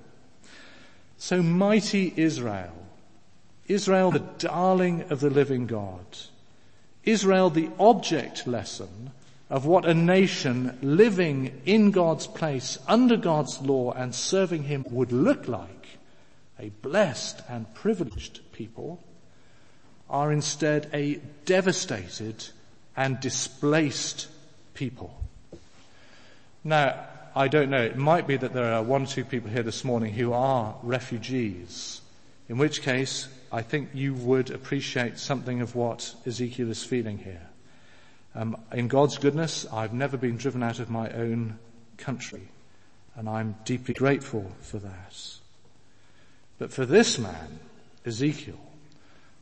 So 1.19 1.43
mighty 1.43 2.13
Israel, 2.15 2.73
Israel 3.67 4.09
the 4.09 4.19
darling 4.37 5.03
of 5.11 5.19
the 5.19 5.29
living 5.29 5.67
God, 5.67 6.05
Israel 7.03 7.49
the 7.49 7.69
object 7.77 8.47
lesson 8.47 9.11
of 9.49 9.65
what 9.65 9.85
a 9.85 9.93
nation 9.93 10.77
living 10.81 11.61
in 11.65 11.91
God's 11.91 12.25
place, 12.25 12.77
under 12.87 13.17
God's 13.17 13.59
law 13.61 13.91
and 13.91 14.15
serving 14.15 14.63
Him 14.63 14.85
would 14.89 15.11
look 15.11 15.47
like, 15.47 15.97
a 16.57 16.69
blessed 16.81 17.41
and 17.49 17.73
privileged 17.73 18.39
people, 18.53 19.03
are 20.09 20.31
instead 20.31 20.89
a 20.93 21.15
devastated 21.45 22.47
and 22.95 23.19
displaced 23.19 24.27
people. 24.73 25.21
Now, 26.63 27.07
I 27.35 27.47
don't 27.47 27.69
know, 27.69 27.81
it 27.81 27.95
might 27.95 28.25
be 28.25 28.37
that 28.37 28.53
there 28.53 28.73
are 28.73 28.81
one 28.81 29.03
or 29.03 29.07
two 29.07 29.23
people 29.23 29.49
here 29.51 29.63
this 29.63 29.83
morning 29.83 30.13
who 30.13 30.33
are 30.33 30.75
refugees, 30.81 32.01
in 32.47 32.57
which 32.57 32.81
case 32.81 33.27
I 33.51 33.61
think 33.61 33.89
you 33.93 34.15
would 34.15 34.49
appreciate 34.49 35.19
something 35.19 35.61
of 35.61 35.75
what 35.75 36.15
Ezekiel 36.25 36.71
is 36.71 36.83
feeling 36.83 37.19
here. 37.19 37.47
Um, 38.33 38.57
in 38.73 38.87
God's 38.87 39.17
goodness, 39.17 39.67
I've 39.71 39.93
never 39.93 40.17
been 40.17 40.37
driven 40.37 40.63
out 40.63 40.79
of 40.79 40.89
my 40.89 41.09
own 41.11 41.59
country, 41.97 42.47
and 43.15 43.29
I'm 43.29 43.55
deeply 43.63 43.93
grateful 43.93 44.51
for 44.61 44.79
that. 44.79 45.37
But 46.57 46.71
for 46.71 46.85
this 46.85 47.19
man, 47.19 47.59
Ezekiel, 48.05 48.59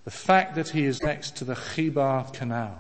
the 0.04 0.12
fact 0.12 0.56
that 0.56 0.70
he 0.70 0.86
is 0.86 1.02
next 1.02 1.38
to 1.38 1.46
the 1.46 1.56
Chebar 1.56 2.34
Canal, 2.34 2.80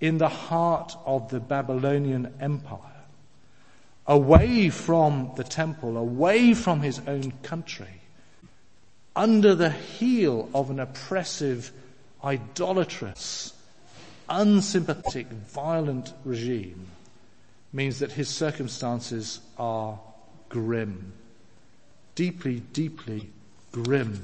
in 0.00 0.18
the 0.18 0.28
heart 0.28 0.96
of 1.04 1.30
the 1.30 1.40
Babylonian 1.40 2.32
Empire, 2.40 2.93
away 4.06 4.68
from 4.68 5.32
the 5.36 5.44
temple, 5.44 5.96
away 5.96 6.54
from 6.54 6.80
his 6.80 7.00
own 7.06 7.32
country, 7.42 8.00
under 9.16 9.54
the 9.54 9.70
heel 9.70 10.48
of 10.54 10.70
an 10.70 10.80
oppressive, 10.80 11.72
idolatrous, 12.22 13.52
unsympathetic, 14.28 15.28
violent 15.28 16.12
regime 16.24 16.86
means 17.72 17.98
that 17.98 18.12
his 18.12 18.28
circumstances 18.28 19.40
are 19.58 19.98
grim. 20.48 21.12
Deeply, 22.14 22.60
deeply 22.72 23.28
grim. 23.72 24.22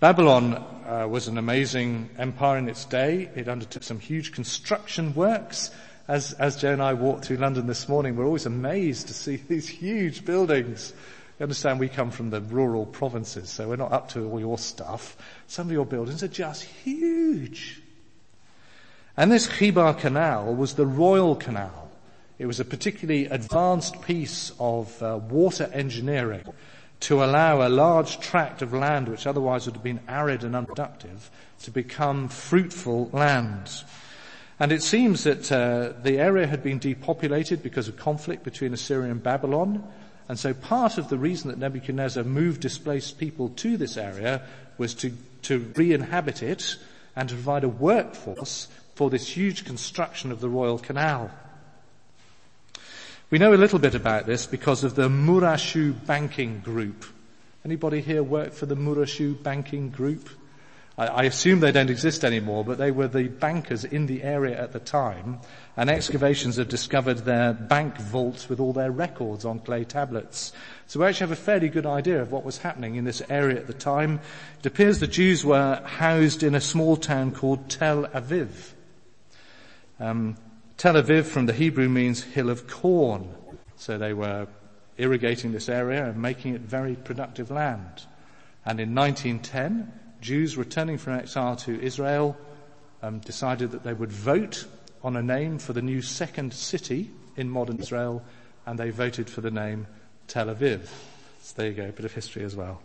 Babylon 0.00 0.54
uh, 0.86 1.08
was 1.08 1.26
an 1.26 1.38
amazing 1.38 2.10
empire 2.18 2.58
in 2.58 2.68
its 2.68 2.84
day. 2.84 3.30
It 3.34 3.48
undertook 3.48 3.82
some 3.82 3.98
huge 3.98 4.32
construction 4.32 5.14
works. 5.14 5.70
As, 6.08 6.32
as 6.32 6.56
Joe 6.56 6.72
and 6.72 6.82
I 6.82 6.94
walked 6.94 7.26
through 7.26 7.36
London 7.36 7.66
this 7.66 7.86
morning, 7.86 8.16
we're 8.16 8.24
always 8.24 8.46
amazed 8.46 9.08
to 9.08 9.14
see 9.14 9.36
these 9.48 9.68
huge 9.68 10.24
buildings. 10.24 10.94
You 11.38 11.44
understand 11.44 11.78
we 11.78 11.90
come 11.90 12.10
from 12.10 12.30
the 12.30 12.40
rural 12.40 12.86
provinces, 12.86 13.50
so 13.50 13.68
we're 13.68 13.76
not 13.76 13.92
up 13.92 14.08
to 14.10 14.28
all 14.28 14.40
your 14.40 14.56
stuff. 14.56 15.18
Some 15.46 15.66
of 15.66 15.72
your 15.72 15.84
buildings 15.84 16.22
are 16.22 16.28
just 16.28 16.62
huge. 16.62 17.82
And 19.18 19.30
this 19.30 19.46
Chebar 19.46 19.98
Canal 19.98 20.54
was 20.54 20.74
the 20.74 20.86
Royal 20.86 21.36
Canal. 21.36 21.90
It 22.38 22.46
was 22.46 22.58
a 22.58 22.64
particularly 22.64 23.26
advanced 23.26 24.00
piece 24.02 24.52
of 24.58 25.02
uh, 25.02 25.18
water 25.28 25.68
engineering 25.74 26.44
to 27.00 27.22
allow 27.22 27.66
a 27.66 27.68
large 27.68 28.18
tract 28.20 28.62
of 28.62 28.72
land 28.72 29.08
which 29.08 29.26
otherwise 29.26 29.66
would 29.66 29.74
have 29.74 29.84
been 29.84 30.00
arid 30.08 30.42
and 30.42 30.56
unproductive 30.56 31.30
to 31.62 31.70
become 31.70 32.28
fruitful 32.28 33.10
land. 33.12 33.70
And 34.60 34.72
it 34.72 34.82
seems 34.82 35.24
that 35.24 35.52
uh, 35.52 35.92
the 36.02 36.18
area 36.18 36.46
had 36.46 36.62
been 36.62 36.78
depopulated 36.78 37.62
because 37.62 37.86
of 37.86 37.96
conflict 37.96 38.42
between 38.42 38.74
Assyria 38.74 39.10
and 39.10 39.22
Babylon. 39.22 39.86
And 40.28 40.38
so 40.38 40.52
part 40.52 40.98
of 40.98 41.08
the 41.08 41.18
reason 41.18 41.48
that 41.48 41.58
Nebuchadnezzar 41.58 42.24
moved 42.24 42.60
displaced 42.60 43.18
people 43.18 43.50
to 43.50 43.76
this 43.76 43.96
area 43.96 44.42
was 44.76 44.94
to, 44.94 45.12
to 45.42 45.58
re-inhabit 45.76 46.42
it 46.42 46.76
and 47.14 47.28
to 47.28 47.34
provide 47.34 47.64
a 47.64 47.68
workforce 47.68 48.68
for 48.94 49.10
this 49.10 49.28
huge 49.28 49.64
construction 49.64 50.32
of 50.32 50.40
the 50.40 50.48
Royal 50.48 50.78
Canal. 50.78 51.30
We 53.30 53.38
know 53.38 53.54
a 53.54 53.56
little 53.56 53.78
bit 53.78 53.94
about 53.94 54.26
this 54.26 54.46
because 54.46 54.82
of 54.84 54.94
the 54.94 55.08
Murashu 55.08 55.94
Banking 56.06 56.60
Group. 56.60 57.04
Anybody 57.64 58.00
here 58.00 58.22
work 58.22 58.54
for 58.54 58.66
the 58.66 58.76
Murashu 58.76 59.40
Banking 59.40 59.90
Group? 59.90 60.28
I, 60.98 61.24
assume 61.24 61.60
they 61.60 61.70
don't 61.70 61.90
exist 61.90 62.24
anymore, 62.24 62.64
but 62.64 62.76
they 62.76 62.90
were 62.90 63.06
the 63.06 63.28
bankers 63.28 63.84
in 63.84 64.06
the 64.06 64.24
area 64.24 64.60
at 64.60 64.72
the 64.72 64.80
time, 64.80 65.38
and 65.76 65.88
excavations 65.88 66.56
have 66.56 66.68
discovered 66.68 67.18
their 67.18 67.52
bank 67.52 67.96
vaults 67.98 68.48
with 68.48 68.58
all 68.58 68.72
their 68.72 68.90
records 68.90 69.44
on 69.44 69.60
clay 69.60 69.84
tablets. 69.84 70.52
So 70.88 70.98
we 70.98 71.06
actually 71.06 71.28
have 71.28 71.38
a 71.38 71.42
fairly 71.42 71.68
good 71.68 71.86
idea 71.86 72.20
of 72.20 72.32
what 72.32 72.44
was 72.44 72.58
happening 72.58 72.96
in 72.96 73.04
this 73.04 73.22
area 73.30 73.58
at 73.58 73.68
the 73.68 73.74
time. 73.74 74.18
It 74.58 74.66
appears 74.66 74.98
the 74.98 75.06
Jews 75.06 75.44
were 75.44 75.80
housed 75.84 76.42
in 76.42 76.56
a 76.56 76.60
small 76.60 76.96
town 76.96 77.30
called 77.30 77.70
Tel 77.70 78.08
Aviv. 78.08 78.72
Um, 80.00 80.36
Tel 80.78 80.94
Aviv 80.94 81.26
from 81.26 81.46
the 81.46 81.52
Hebrew 81.52 81.88
means 81.88 82.24
hill 82.24 82.50
of 82.50 82.66
corn. 82.66 83.32
So 83.76 83.98
they 83.98 84.14
were 84.14 84.48
irrigating 84.96 85.52
this 85.52 85.68
area 85.68 86.06
and 86.06 86.20
making 86.20 86.54
it 86.54 86.62
very 86.62 86.96
productive 86.96 87.52
land. 87.52 88.02
And 88.66 88.80
in 88.80 88.96
1910, 88.96 89.92
Jews 90.20 90.56
returning 90.56 90.98
from 90.98 91.14
exile 91.14 91.56
to 91.56 91.80
Israel 91.80 92.36
um, 93.02 93.20
decided 93.20 93.70
that 93.72 93.84
they 93.84 93.92
would 93.92 94.12
vote 94.12 94.66
on 95.02 95.16
a 95.16 95.22
name 95.22 95.58
for 95.58 95.72
the 95.72 95.82
new 95.82 96.02
second 96.02 96.52
city 96.52 97.10
in 97.36 97.48
modern 97.48 97.78
Israel, 97.78 98.22
and 98.66 98.78
they 98.78 98.90
voted 98.90 99.30
for 99.30 99.40
the 99.40 99.50
name 99.50 99.86
Tel 100.26 100.46
Aviv. 100.46 100.88
So 101.42 101.54
there 101.56 101.68
you 101.68 101.74
go, 101.74 101.88
a 101.88 101.92
bit 101.92 102.04
of 102.04 102.12
history 102.12 102.42
as 102.42 102.56
well. 102.56 102.82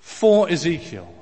For 0.00 0.48
Ezekiel, 0.48 1.12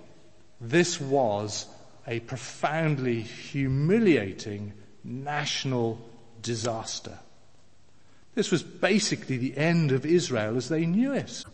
this 0.60 1.00
was 1.00 1.66
a 2.06 2.20
profoundly 2.20 3.20
humiliating 3.20 4.72
national 5.04 6.00
disaster. 6.40 7.18
This 8.34 8.50
was 8.50 8.62
basically 8.62 9.36
the 9.36 9.56
end 9.56 9.92
of 9.92 10.06
Israel 10.06 10.56
as 10.56 10.68
they 10.68 10.86
knew 10.86 11.12
it. 11.12 11.44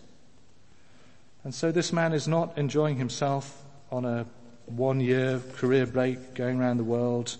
And 1.44 1.54
so 1.54 1.72
this 1.72 1.92
man 1.92 2.12
is 2.12 2.28
not 2.28 2.56
enjoying 2.56 2.96
himself 2.96 3.62
on 3.90 4.04
a 4.04 4.26
one 4.66 5.00
year 5.00 5.40
career 5.54 5.86
break 5.86 6.34
going 6.34 6.60
around 6.60 6.76
the 6.76 6.84
world. 6.84 7.36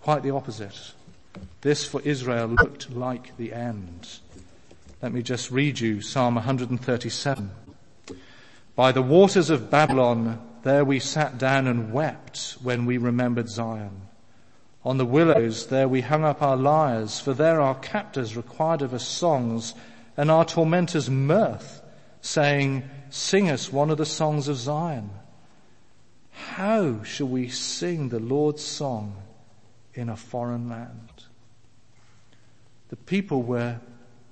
Quite 0.00 0.22
the 0.22 0.30
opposite. 0.30 0.92
This 1.60 1.84
for 1.84 2.00
Israel 2.00 2.46
looked 2.46 2.90
like 2.90 3.36
the 3.36 3.52
end. 3.52 4.08
Let 5.02 5.12
me 5.12 5.22
just 5.22 5.50
read 5.50 5.78
you 5.78 6.00
Psalm 6.00 6.34
137. 6.34 7.50
By 8.74 8.92
the 8.92 9.02
waters 9.02 9.50
of 9.50 9.70
Babylon, 9.70 10.40
there 10.62 10.84
we 10.84 10.98
sat 10.98 11.38
down 11.38 11.66
and 11.66 11.92
wept 11.92 12.56
when 12.62 12.86
we 12.86 12.96
remembered 12.96 13.48
Zion. 13.48 14.02
On 14.84 14.96
the 14.96 15.04
willows, 15.04 15.66
there 15.66 15.88
we 15.88 16.00
hung 16.00 16.24
up 16.24 16.40
our 16.42 16.56
lyres, 16.56 17.20
for 17.20 17.34
there 17.34 17.60
our 17.60 17.74
captors 17.74 18.36
required 18.36 18.80
of 18.80 18.94
us 18.94 19.06
songs 19.06 19.74
and 20.16 20.30
our 20.30 20.44
tormentors 20.46 21.10
mirth, 21.10 21.79
saying, 22.20 22.88
sing 23.10 23.50
us 23.50 23.72
one 23.72 23.90
of 23.90 23.98
the 23.98 24.06
songs 24.06 24.48
of 24.48 24.56
Zion. 24.56 25.10
How 26.30 27.02
shall 27.02 27.28
we 27.28 27.48
sing 27.48 28.08
the 28.08 28.20
Lord's 28.20 28.64
song 28.64 29.16
in 29.94 30.08
a 30.08 30.16
foreign 30.16 30.68
land? 30.68 31.24
The 32.88 32.96
people 32.96 33.42
were 33.42 33.80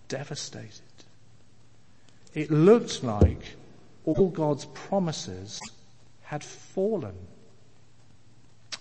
devastated. 0.09 0.83
It 2.35 2.51
looked 2.51 3.03
like 3.03 3.57
all 4.05 4.29
God's 4.29 4.65
promises 4.67 5.61
had 6.23 6.45
fallen. 6.45 7.17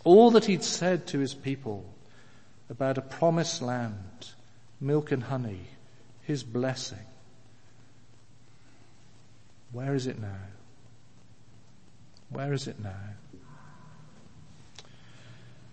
All 0.04 0.32
that 0.32 0.46
he'd 0.46 0.64
said 0.64 1.08
to 1.08 1.20
his 1.20 1.34
people 1.34 1.86
about 2.70 2.98
a 2.98 3.02
promised 3.02 3.62
land, 3.62 4.32
milk 4.80 5.12
and 5.12 5.24
honey, 5.24 5.68
his 6.24 6.44
blessing. 6.44 7.06
Where 9.78 9.94
is 9.94 10.08
it 10.08 10.20
now? 10.20 10.42
Where 12.30 12.52
is 12.52 12.66
it 12.66 12.80
now? 12.80 13.14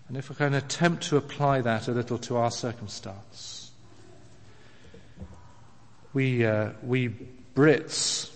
And 0.07 0.15
if 0.15 0.29
we 0.29 0.35
can 0.35 0.53
attempt 0.53 1.07
to 1.09 1.17
apply 1.17 1.61
that 1.61 1.87
a 1.87 1.91
little 1.91 2.19
to 2.19 2.37
our 2.37 2.51
circumstance, 2.51 3.71
We, 6.13 6.45
uh, 6.45 6.69
we 6.83 7.09
Brits 7.55 8.31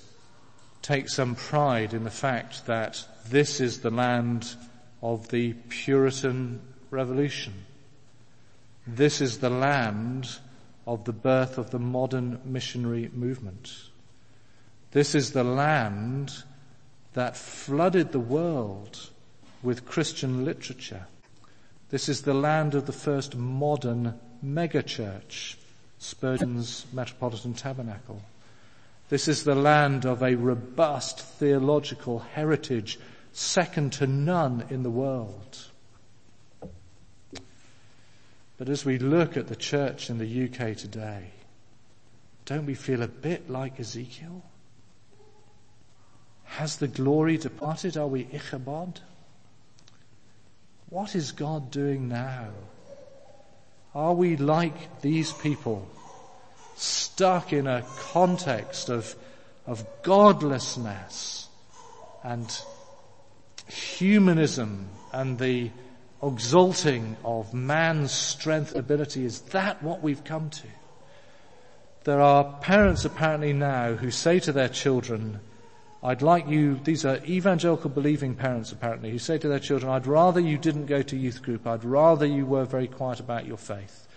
take 0.82 1.08
some 1.08 1.36
pride 1.36 1.94
in 1.94 2.04
the 2.04 2.10
fact 2.10 2.66
that 2.66 3.06
this 3.30 3.62
is 3.62 3.80
the 3.80 3.92
land 3.92 4.56
of 5.02 5.30
the 5.30 5.54
Puritan 5.70 6.62
Revolution. 6.90 7.54
This 8.88 9.22
is 9.22 9.38
the 9.38 9.52
land 9.52 10.28
of 10.88 11.06
the 11.06 11.14
birth 11.14 11.58
of 11.60 11.70
the 11.70 11.80
modern 11.80 12.42
missionary 12.44 13.12
movement. 13.14 13.72
This 14.92 15.14
is 15.14 15.34
the 15.34 15.44
land 15.44 16.34
that 17.14 17.38
flooded 17.38 18.12
the 18.12 18.20
world 18.20 19.10
with 19.62 19.86
Christian 19.86 20.46
literature. 20.46 21.06
This 21.90 22.10
is 22.10 22.24
the 22.24 22.34
land 22.34 22.74
of 22.74 22.88
the 22.88 22.92
first 22.92 23.36
modern 23.36 24.20
megachurch, 24.44 25.56
Spurgeon's 26.00 26.86
Metropolitan 26.92 27.54
Tabernacle. 27.54 28.22
This 29.10 29.28
is 29.28 29.44
the 29.44 29.56
land 29.56 30.06
of 30.06 30.24
a 30.24 30.36
robust 30.36 31.20
theological 31.20 32.20
heritage 32.20 33.00
second 33.32 33.94
to 33.94 34.08
none 34.08 34.66
in 34.70 34.82
the 34.82 34.90
world. 34.90 35.58
But 38.58 38.70
as 38.70 38.86
we 38.86 38.98
look 38.98 39.38
at 39.38 39.48
the 39.48 39.56
church 39.56 40.10
in 40.10 40.18
the 40.18 40.46
UK 40.46 40.76
today, 40.76 41.32
don't 42.46 42.66
we 42.66 42.76
feel 42.76 43.04
a 43.04 43.08
bit 43.08 43.50
like 43.50 43.80
Ezekiel? 43.80 44.44
Has 46.50 46.78
the 46.78 46.88
glory 46.88 47.38
departed? 47.38 47.98
Are 47.98 48.08
we 48.08 48.28
Ichabod? 48.32 49.00
What 50.90 51.16
is 51.16 51.32
God 51.32 51.72
doing 51.72 52.10
now? 52.10 52.50
Are 53.94 54.14
we 54.14 54.36
like 54.36 55.02
these 55.02 55.32
people, 55.32 55.88
stuck 56.76 57.54
in 57.54 57.68
a 57.68 57.86
context 57.96 58.90
of, 58.90 59.16
of 59.66 59.86
godlessness 60.04 61.48
and 62.24 62.62
humanism 63.68 64.90
and 65.12 65.40
the 65.40 65.72
exalting 66.22 67.16
of 67.24 67.54
man's 67.54 68.12
strength 68.12 68.76
ability? 68.76 69.26
Is 69.26 69.42
that 69.42 69.82
what 69.82 70.02
we've 70.04 70.24
come 70.24 70.50
to? 70.50 70.68
There 72.04 72.22
are 72.22 72.60
parents 72.62 73.06
apparently 73.06 73.54
now 73.54 73.94
who 73.94 74.12
say 74.12 74.40
to 74.40 74.52
their 74.52 74.70
children, 74.70 75.40
I'd 76.02 76.22
like 76.22 76.48
you, 76.48 76.80
these 76.84 77.04
are 77.04 77.18
evangelical 77.26 77.90
believing 77.90 78.34
parents 78.34 78.72
apparently, 78.72 79.12
who 79.12 79.20
say 79.20 79.38
to 79.38 79.50
their 79.50 79.60
children, 79.60 79.92
I'd 79.92 80.08
rather 80.08 80.40
you 80.40 80.58
didn't 80.58 80.86
go 80.86 81.02
to 81.02 81.18
youth 81.18 81.42
group, 81.42 81.68
I'd 81.68 81.84
rather 81.84 82.26
you 82.26 82.46
were 82.46 82.64
very 82.64 82.88
quiet 82.88 83.20
about 83.20 83.46
your 83.46 83.58
faith. 83.58 84.08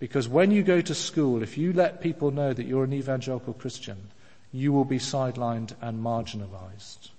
Because 0.00 0.28
when 0.28 0.50
you 0.50 0.62
go 0.62 0.80
to 0.80 0.94
school, 0.94 1.42
if 1.42 1.56
you 1.56 1.72
let 1.72 2.00
people 2.00 2.30
know 2.30 2.52
that 2.52 2.66
you're 2.66 2.84
an 2.84 2.92
evangelical 2.92 3.52
Christian, 3.52 4.10
you 4.52 4.72
will 4.72 4.84
be 4.84 4.98
sidelined 4.98 5.74
and 5.80 6.02
marginalized. 6.02 7.10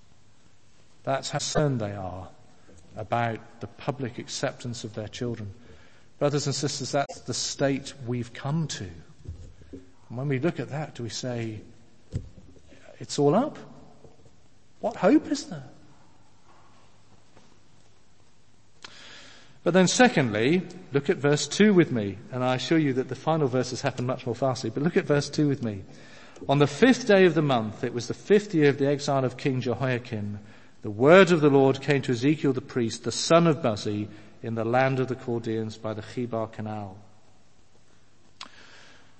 That's 1.03 1.29
how 1.29 1.39
concerned 1.39 1.79
they 1.79 1.93
are 1.93 2.27
about 2.97 3.39
the 3.61 3.67
public 3.67 4.17
acceptance 4.17 4.83
of 4.83 4.95
their 4.95 5.07
children. 5.07 5.53
Brothers 6.19 6.45
and 6.45 6.55
sisters, 6.55 6.91
that's 6.91 7.21
the 7.21 7.33
state 7.33 7.93
we've 8.05 8.33
come 8.33 8.67
to. 8.67 8.89
And 9.71 10.17
when 10.17 10.27
we 10.27 10.39
look 10.39 10.59
at 10.59 10.69
that, 10.69 10.95
do 10.95 11.03
we 11.03 11.09
say, 11.09 11.61
it's 12.99 13.17
all 13.17 13.35
up? 13.35 13.57
What 14.79 14.97
hope 14.97 15.31
is 15.31 15.45
there? 15.45 15.63
But 19.63 19.73
then 19.73 19.87
secondly, 19.87 20.63
look 20.93 21.09
at 21.09 21.17
verse 21.17 21.47
2 21.47 21.73
with 21.73 21.91
me, 21.91 22.17
and 22.31 22.43
I 22.43 22.55
assure 22.55 22.77
you 22.77 22.93
that 22.93 23.09
the 23.09 23.15
final 23.15 23.47
verses 23.47 23.81
happen 23.81 24.05
much 24.05 24.25
more 24.25 24.35
fastly, 24.35 24.69
but 24.69 24.83
look 24.83 24.95
at 24.95 25.05
verse 25.05 25.29
2 25.29 25.47
with 25.47 25.63
me. 25.63 25.83
On 26.47 26.59
the 26.59 26.67
fifth 26.67 27.07
day 27.07 27.25
of 27.25 27.33
the 27.33 27.41
month, 27.41 27.83
it 27.83 27.93
was 27.93 28.07
the 28.07 28.13
fifth 28.13 28.55
year 28.55 28.69
of 28.69 28.77
the 28.77 28.87
exile 28.87 29.25
of 29.25 29.35
King 29.35 29.59
Jehoiakim, 29.59 30.39
the 30.81 30.89
word 30.89 31.31
of 31.31 31.41
the 31.41 31.49
Lord 31.49 31.81
came 31.81 32.01
to 32.03 32.13
Ezekiel 32.13 32.53
the 32.53 32.61
priest, 32.61 33.03
the 33.03 33.11
son 33.11 33.47
of 33.47 33.57
Buzi, 33.57 34.07
in 34.41 34.55
the 34.55 34.63
land 34.63 35.01
of 35.01 35.09
the 35.09 35.15
Chaldeans 35.15 35.77
by 35.77 35.93
the 35.93 36.01
Chebar 36.01 36.47
Canal. 36.47 36.97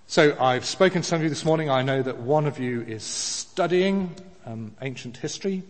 So 0.07 0.37
I've 0.39 0.65
spoken 0.65 1.01
to 1.01 1.07
some 1.07 1.17
of 1.17 1.23
you 1.23 1.29
this 1.29 1.43
morning. 1.43 1.69
I 1.69 1.83
know 1.83 2.01
that 2.01 2.17
one 2.17 2.47
of 2.47 2.59
you 2.59 2.81
is 2.81 3.03
studying 3.03 4.15
um, 4.45 4.75
ancient 4.81 5.17
history. 5.17 5.63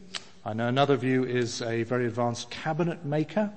I 0.46 0.54
know 0.54 0.68
another 0.68 0.94
of 0.94 1.04
you 1.04 1.26
is 1.26 1.62
a 1.62 1.84
very 1.84 2.06
advanced 2.06 2.50
cabinet 2.50 3.06
maker. 3.06 3.52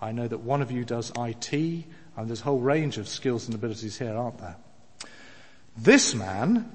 I 0.00 0.12
know 0.12 0.28
that 0.28 0.38
one 0.38 0.62
of 0.62 0.70
you 0.70 0.84
does 0.84 1.10
IT, 1.16 1.52
and 1.52 2.28
there's 2.28 2.40
a 2.40 2.44
whole 2.44 2.60
range 2.60 2.98
of 2.98 3.08
skills 3.08 3.46
and 3.46 3.54
abilities 3.54 3.98
here, 3.98 4.14
aren't 4.14 4.38
there? 4.38 4.56
This 5.76 6.14
man 6.14 6.70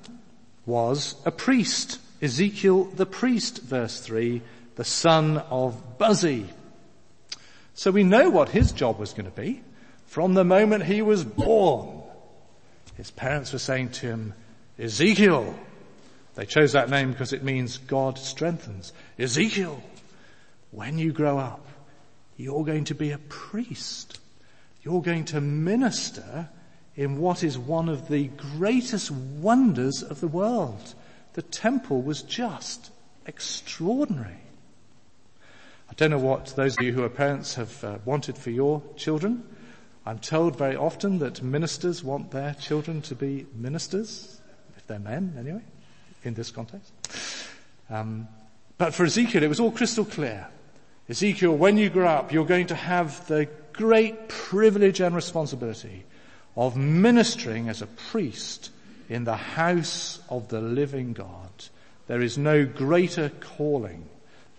was 0.66 1.16
a 1.26 1.32
priest. 1.32 2.00
Ezekiel 2.22 2.86
the 2.86 3.06
priest, 3.06 3.62
verse 3.62 4.00
3, 4.00 4.42
the 4.76 4.84
son 4.84 5.38
of 5.50 5.98
Buzi. 5.98 6.48
So 7.74 7.92
we 7.92 8.04
know 8.04 8.30
what 8.30 8.50
his 8.50 8.72
job 8.72 9.00
was 9.00 9.14
going 9.14 9.30
to 9.30 9.42
be 9.42 9.62
from 10.06 10.36
the 10.36 10.44
moment 10.44 10.86
he 10.86 11.02
was 11.02 11.24
born. 11.24 12.04
His 12.96 13.12
parents 13.12 13.52
were 13.52 13.60
saying 13.60 13.90
to 13.90 14.08
him, 14.08 14.34
Ezekiel. 14.78 15.56
They 16.36 16.46
chose 16.46 16.72
that 16.72 16.90
name 16.90 17.12
because 17.12 17.34
it 17.34 17.44
means 17.44 17.78
God 17.78 18.18
strengthens. 18.18 18.92
Ezekiel, 19.20 19.82
when 20.72 20.98
you 20.98 21.12
grow 21.12 21.38
up, 21.38 21.66
you're 22.38 22.66
going 22.66 22.86
to 22.86 22.96
be 22.96 23.12
a 23.12 23.20
priest. 23.20 24.20
You're 24.82 25.02
going 25.02 25.26
to 25.26 25.42
minister 25.42 26.50
in 26.96 27.20
what 27.20 27.44
is 27.44 27.58
one 27.58 27.90
of 27.90 28.08
the 28.08 28.28
greatest 28.28 29.12
wonders 29.12 30.02
of 30.02 30.20
the 30.20 30.28
world. 30.28 30.96
The 31.34 31.42
temple 31.42 32.02
was 32.02 32.24
just 32.24 32.92
extraordinary. 33.26 34.38
I 35.90 35.94
don't 35.96 36.12
know 36.12 36.18
what 36.18 36.48
those 36.56 36.78
of 36.78 36.84
you 36.84 36.94
who 36.94 37.04
are 37.04 37.10
parents 37.10 37.56
have 37.56 37.84
uh, 37.84 37.98
wanted 38.06 38.38
for 38.38 38.50
your 38.50 38.82
children. 38.96 39.44
I'm 40.06 40.20
told 40.20 40.58
very 40.58 40.76
often 40.76 41.20
that 41.20 41.44
ministers 41.44 42.04
want 42.04 42.32
their 42.32 42.56
children 42.56 43.02
to 43.04 43.16
be 43.16 43.46
ministers, 43.56 44.42
if 44.76 44.86
they're 44.88 45.00
men 45.00 45.36
anyway, 45.38 45.62
in 46.24 46.34
this 46.34 46.52
context. 46.52 46.92
Um, 47.90 48.28
but 48.78 48.94
for 48.94 49.06
Ezekiel, 49.06 49.44
it 49.44 49.48
was 49.48 49.60
all 49.60 49.72
crystal 49.72 50.06
clear. 50.06 50.48
Ezekiel, 51.10 51.56
when 51.56 51.78
you 51.78 51.90
grow 51.90 52.08
up, 52.08 52.32
you're 52.32 52.46
going 52.46 52.68
to 52.68 52.76
have 52.76 53.28
the 53.28 53.48
great 53.74 54.30
privilege 54.30 55.02
and 55.02 55.16
responsibility 55.16 56.06
of 56.56 56.78
ministering 56.78 57.70
as 57.70 57.82
a 57.82 57.88
priest 57.88 58.70
in 59.10 59.24
the 59.24 59.36
house 59.36 60.20
of 60.30 60.48
the 60.50 60.62
living 60.62 61.14
God. 61.14 61.52
There 62.08 62.22
is 62.22 62.38
no 62.38 62.66
greater 62.66 63.30
calling 63.30 64.08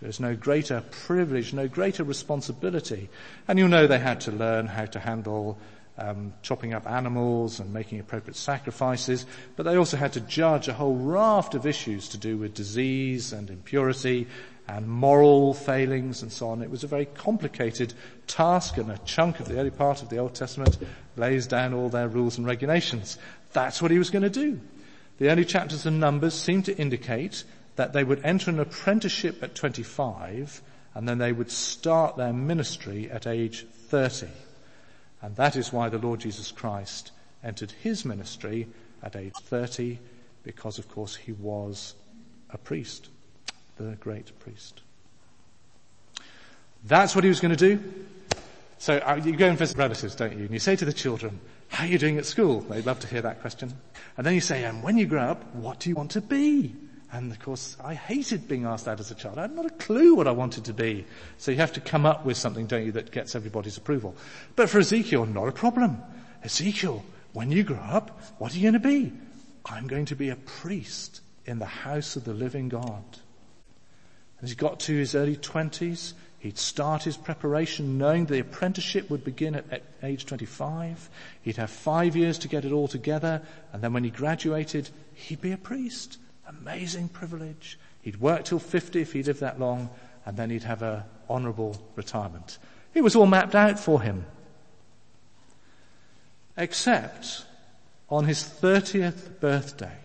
there's 0.04 0.20
no 0.20 0.36
greater 0.36 0.82
privilege, 1.06 1.54
no 1.54 1.66
greater 1.66 2.04
responsibility. 2.04 3.08
And 3.48 3.58
you 3.58 3.66
know 3.66 3.86
they 3.86 3.98
had 3.98 4.20
to 4.22 4.32
learn 4.32 4.66
how 4.66 4.84
to 4.84 5.00
handle 5.00 5.56
um, 5.96 6.34
chopping 6.42 6.74
up 6.74 6.88
animals 6.90 7.60
and 7.60 7.72
making 7.72 8.00
appropriate 8.00 8.36
sacrifices, 8.36 9.26
but 9.56 9.62
they 9.64 9.76
also 9.76 9.96
had 9.96 10.12
to 10.14 10.20
judge 10.20 10.68
a 10.68 10.74
whole 10.74 10.96
raft 10.96 11.54
of 11.54 11.66
issues 11.66 12.08
to 12.08 12.18
do 12.18 12.36
with 12.36 12.54
disease 12.54 13.32
and 13.32 13.50
impurity 13.50 14.26
and 14.66 14.88
moral 14.88 15.54
failings 15.54 16.22
and 16.22 16.32
so 16.32 16.48
on. 16.48 16.62
It 16.62 16.70
was 16.70 16.84
a 16.84 16.88
very 16.88 17.04
complicated 17.04 17.92
task 18.26 18.78
and 18.78 18.90
a 18.90 18.98
chunk 18.98 19.40
of 19.40 19.48
the 19.48 19.58
early 19.58 19.70
part 19.70 20.02
of 20.02 20.08
the 20.08 20.18
Old 20.18 20.34
Testament 20.34 20.78
lays 21.16 21.46
down 21.46 21.74
all 21.74 21.88
their 21.88 22.08
rules 22.08 22.38
and 22.38 22.46
regulations. 22.46 23.18
That's 23.52 23.82
what 23.82 23.90
he 23.90 23.98
was 23.98 24.10
going 24.10 24.22
to 24.22 24.30
do. 24.30 24.60
The 25.18 25.28
early 25.30 25.44
chapters 25.44 25.86
of 25.86 25.92
Numbers 25.92 26.34
seem 26.34 26.62
to 26.64 26.76
indicate 26.76 27.44
that 27.76 27.92
they 27.92 28.04
would 28.04 28.24
enter 28.24 28.50
an 28.50 28.58
apprenticeship 28.58 29.42
at 29.42 29.54
25 29.54 30.62
and 30.94 31.08
then 31.08 31.18
they 31.18 31.32
would 31.32 31.50
start 31.50 32.16
their 32.16 32.32
ministry 32.32 33.10
at 33.10 33.26
age 33.26 33.66
30. 33.88 34.28
And 35.24 35.34
that 35.36 35.56
is 35.56 35.72
why 35.72 35.88
the 35.88 35.96
Lord 35.96 36.20
Jesus 36.20 36.52
Christ 36.52 37.10
entered 37.42 37.70
his 37.70 38.04
ministry 38.04 38.68
at 39.02 39.16
age 39.16 39.32
30 39.44 39.98
because 40.42 40.78
of 40.78 40.86
course 40.90 41.16
he 41.16 41.32
was 41.32 41.94
a 42.50 42.58
priest, 42.58 43.08
the 43.78 43.96
great 44.00 44.38
priest. 44.40 44.82
That's 46.84 47.14
what 47.14 47.24
he 47.24 47.28
was 47.28 47.40
going 47.40 47.56
to 47.56 47.76
do. 47.76 47.82
So 48.76 48.98
uh, 48.98 49.18
you 49.24 49.34
go 49.34 49.48
and 49.48 49.56
visit 49.56 49.78
relatives, 49.78 50.14
don't 50.14 50.32
you? 50.32 50.44
And 50.44 50.50
you 50.50 50.58
say 50.58 50.76
to 50.76 50.84
the 50.84 50.92
children, 50.92 51.40
how 51.68 51.84
are 51.84 51.88
you 51.88 51.96
doing 51.96 52.18
at 52.18 52.26
school? 52.26 52.60
They'd 52.60 52.84
love 52.84 53.00
to 53.00 53.06
hear 53.06 53.22
that 53.22 53.40
question. 53.40 53.72
And 54.18 54.26
then 54.26 54.34
you 54.34 54.42
say, 54.42 54.64
and 54.64 54.82
when 54.82 54.98
you 54.98 55.06
grow 55.06 55.22
up, 55.22 55.54
what 55.54 55.80
do 55.80 55.88
you 55.88 55.94
want 55.94 56.10
to 56.10 56.20
be? 56.20 56.76
And 57.14 57.30
of 57.30 57.38
course, 57.38 57.76
I 57.82 57.94
hated 57.94 58.48
being 58.48 58.64
asked 58.64 58.86
that 58.86 58.98
as 58.98 59.12
a 59.12 59.14
child. 59.14 59.38
I 59.38 59.42
had 59.42 59.54
not 59.54 59.66
a 59.66 59.70
clue 59.70 60.16
what 60.16 60.26
I 60.26 60.32
wanted 60.32 60.64
to 60.64 60.74
be. 60.74 61.06
So 61.38 61.52
you 61.52 61.58
have 61.58 61.72
to 61.74 61.80
come 61.80 62.06
up 62.06 62.26
with 62.26 62.36
something, 62.36 62.66
don't 62.66 62.84
you, 62.84 62.90
that 62.90 63.12
gets 63.12 63.36
everybody's 63.36 63.76
approval. 63.76 64.16
But 64.56 64.68
for 64.68 64.80
Ezekiel, 64.80 65.24
not 65.24 65.46
a 65.46 65.52
problem. 65.52 66.02
Ezekiel, 66.42 67.04
when 67.32 67.52
you 67.52 67.62
grow 67.62 67.76
up, 67.76 68.20
what 68.38 68.52
are 68.52 68.56
you 68.58 68.62
going 68.62 68.82
to 68.82 68.88
be? 68.88 69.12
I'm 69.64 69.86
going 69.86 70.06
to 70.06 70.16
be 70.16 70.30
a 70.30 70.36
priest 70.36 71.20
in 71.46 71.60
the 71.60 71.66
house 71.66 72.16
of 72.16 72.24
the 72.24 72.34
living 72.34 72.68
God. 72.68 73.04
As 74.42 74.50
he 74.50 74.56
got 74.56 74.80
to 74.80 74.92
his 74.92 75.14
early 75.14 75.36
twenties, 75.36 76.14
He'd 76.40 76.58
start 76.58 77.04
his 77.04 77.16
preparation 77.16 77.96
knowing 77.96 78.26
the 78.26 78.40
apprenticeship 78.40 79.08
would 79.08 79.24
begin 79.24 79.54
at 79.54 79.82
age 80.02 80.26
25. 80.26 81.08
He'd 81.40 81.56
have 81.56 81.70
five 81.70 82.16
years 82.16 82.36
to 82.40 82.48
get 82.48 82.66
it 82.66 82.72
all 82.72 82.86
together. 82.86 83.40
And 83.72 83.80
then 83.80 83.94
when 83.94 84.04
he 84.04 84.10
graduated, 84.10 84.90
he'd 85.14 85.40
be 85.40 85.52
a 85.52 85.56
priest. 85.56 86.18
Amazing 86.46 87.08
privilege. 87.08 87.78
He'd 88.02 88.20
work 88.20 88.44
till 88.44 88.58
50 88.58 89.00
if 89.00 89.12
he 89.12 89.22
lived 89.22 89.40
that 89.40 89.58
long. 89.58 89.90
And 90.26 90.36
then 90.36 90.50
he'd 90.50 90.62
have 90.62 90.82
a 90.82 91.06
honorable 91.28 91.76
retirement. 91.96 92.58
It 92.94 93.02
was 93.02 93.16
all 93.16 93.26
mapped 93.26 93.54
out 93.54 93.78
for 93.78 94.00
him. 94.00 94.26
Except 96.56 97.44
on 98.08 98.24
his 98.24 98.42
30th 98.42 99.40
birthday, 99.40 99.98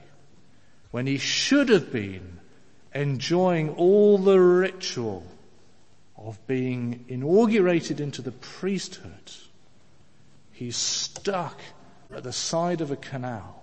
when 0.91 1.05
he 1.05 1.17
should 1.17 1.69
have 1.69 1.91
been 1.91 2.39
enjoying 2.93 3.69
all 3.71 4.17
the 4.17 4.39
ritual 4.39 5.23
of 6.17 6.45
being 6.47 7.05
inaugurated 7.07 7.99
into 7.99 8.21
the 8.21 8.31
priesthood, 8.31 9.31
he's 10.51 10.75
stuck 10.75 11.59
at 12.13 12.23
the 12.23 12.33
side 12.33 12.81
of 12.81 12.91
a 12.91 12.95
canal 12.95 13.61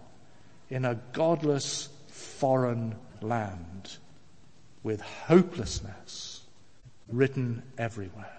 in 0.70 0.84
a 0.84 1.00
godless 1.12 1.88
foreign 2.38 2.94
land 3.20 3.96
with 4.82 5.00
hopelessness 5.00 6.42
written 7.08 7.62
everywhere. 7.78 8.32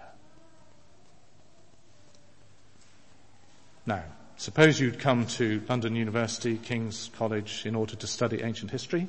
Now, 3.86 4.04
suppose 4.36 4.78
you'd 4.78 4.98
come 4.98 5.26
to 5.26 5.62
London 5.68 5.96
University, 5.96 6.58
King's 6.58 7.10
College, 7.16 7.64
in 7.64 7.74
order 7.74 7.96
to 7.96 8.06
study 8.06 8.42
ancient 8.42 8.70
history, 8.70 9.08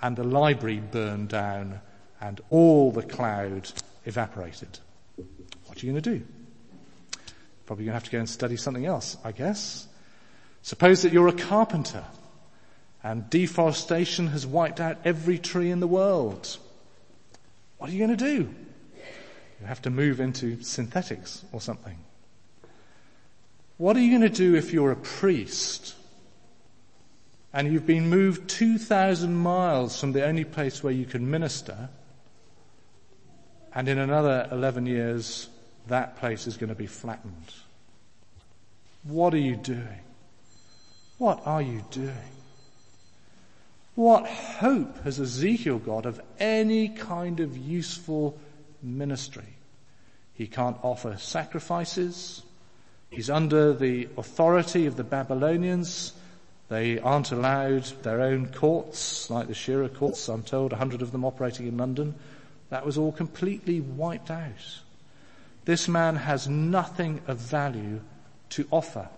and 0.00 0.16
the 0.16 0.24
library 0.24 0.80
burned 0.80 1.28
down 1.28 1.80
and 2.20 2.40
all 2.50 2.92
the 2.92 3.02
cloud 3.02 3.70
evaporated. 4.04 4.78
What 5.66 5.82
are 5.82 5.86
you 5.86 5.92
going 5.92 6.02
to 6.02 6.18
do? 6.18 6.24
Probably 7.66 7.84
going 7.84 7.92
to 7.92 7.96
have 7.96 8.04
to 8.04 8.10
go 8.10 8.18
and 8.18 8.28
study 8.28 8.56
something 8.56 8.86
else, 8.86 9.16
I 9.24 9.32
guess. 9.32 9.86
Suppose 10.62 11.02
that 11.02 11.12
you're 11.12 11.28
a 11.28 11.32
carpenter 11.32 12.04
and 13.04 13.28
deforestation 13.30 14.28
has 14.28 14.46
wiped 14.46 14.80
out 14.80 14.98
every 15.04 15.38
tree 15.38 15.70
in 15.70 15.80
the 15.80 15.86
world. 15.86 16.58
What 17.78 17.90
are 17.90 17.92
you 17.92 17.98
going 17.98 18.16
to 18.16 18.24
do? 18.24 18.54
You 19.60 19.66
have 19.66 19.82
to 19.82 19.90
move 19.90 20.20
into 20.20 20.62
synthetics 20.62 21.44
or 21.52 21.60
something. 21.60 21.98
What 23.76 23.96
are 23.96 24.00
you 24.00 24.10
going 24.16 24.30
to 24.30 24.36
do 24.36 24.54
if 24.54 24.72
you're 24.72 24.92
a 24.92 24.96
priest 24.96 25.94
and 27.52 27.72
you've 27.72 27.86
been 27.86 28.08
moved 28.08 28.48
2,000 28.48 29.34
miles 29.34 29.98
from 29.98 30.12
the 30.12 30.24
only 30.24 30.44
place 30.44 30.82
where 30.82 30.92
you 30.92 31.04
can 31.04 31.30
minister 31.30 31.88
and 33.74 33.88
in 33.88 33.98
another 33.98 34.48
11 34.52 34.86
years, 34.86 35.48
that 35.88 36.16
place 36.18 36.46
is 36.46 36.56
going 36.56 36.68
to 36.68 36.74
be 36.76 36.86
flattened. 36.86 37.52
What 39.02 39.34
are 39.34 39.38
you 39.38 39.56
doing? 39.56 40.00
What 41.18 41.42
are 41.46 41.62
you 41.62 41.84
doing? 41.90 42.41
What 43.94 44.26
hope 44.26 45.04
has 45.04 45.20
Ezekiel 45.20 45.78
got 45.78 46.06
of 46.06 46.20
any 46.38 46.88
kind 46.88 47.40
of 47.40 47.58
useful 47.58 48.38
ministry? 48.82 49.56
He 50.32 50.46
can't 50.46 50.78
offer 50.82 51.18
sacrifices. 51.18 52.42
He's 53.10 53.28
under 53.28 53.74
the 53.74 54.08
authority 54.16 54.86
of 54.86 54.96
the 54.96 55.04
Babylonians. 55.04 56.14
They 56.70 56.98
aren't 57.00 57.32
allowed 57.32 57.84
their 58.02 58.22
own 58.22 58.48
courts, 58.48 59.28
like 59.28 59.48
the 59.48 59.54
Sharia 59.54 59.90
courts, 59.90 60.26
I'm 60.28 60.42
told, 60.42 60.72
a 60.72 60.76
hundred 60.76 61.02
of 61.02 61.12
them 61.12 61.26
operating 61.26 61.66
in 61.66 61.76
London. 61.76 62.14
That 62.70 62.86
was 62.86 62.96
all 62.96 63.12
completely 63.12 63.82
wiped 63.82 64.30
out. 64.30 64.80
This 65.66 65.86
man 65.86 66.16
has 66.16 66.48
nothing 66.48 67.20
of 67.26 67.36
value 67.36 68.00
to 68.50 68.66
offer. 68.70 69.10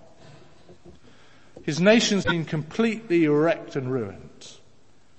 His 1.62 1.80
nation's 1.80 2.24
been 2.24 2.44
completely 2.44 3.28
wrecked 3.28 3.76
and 3.76 3.92
ruined. 3.92 4.58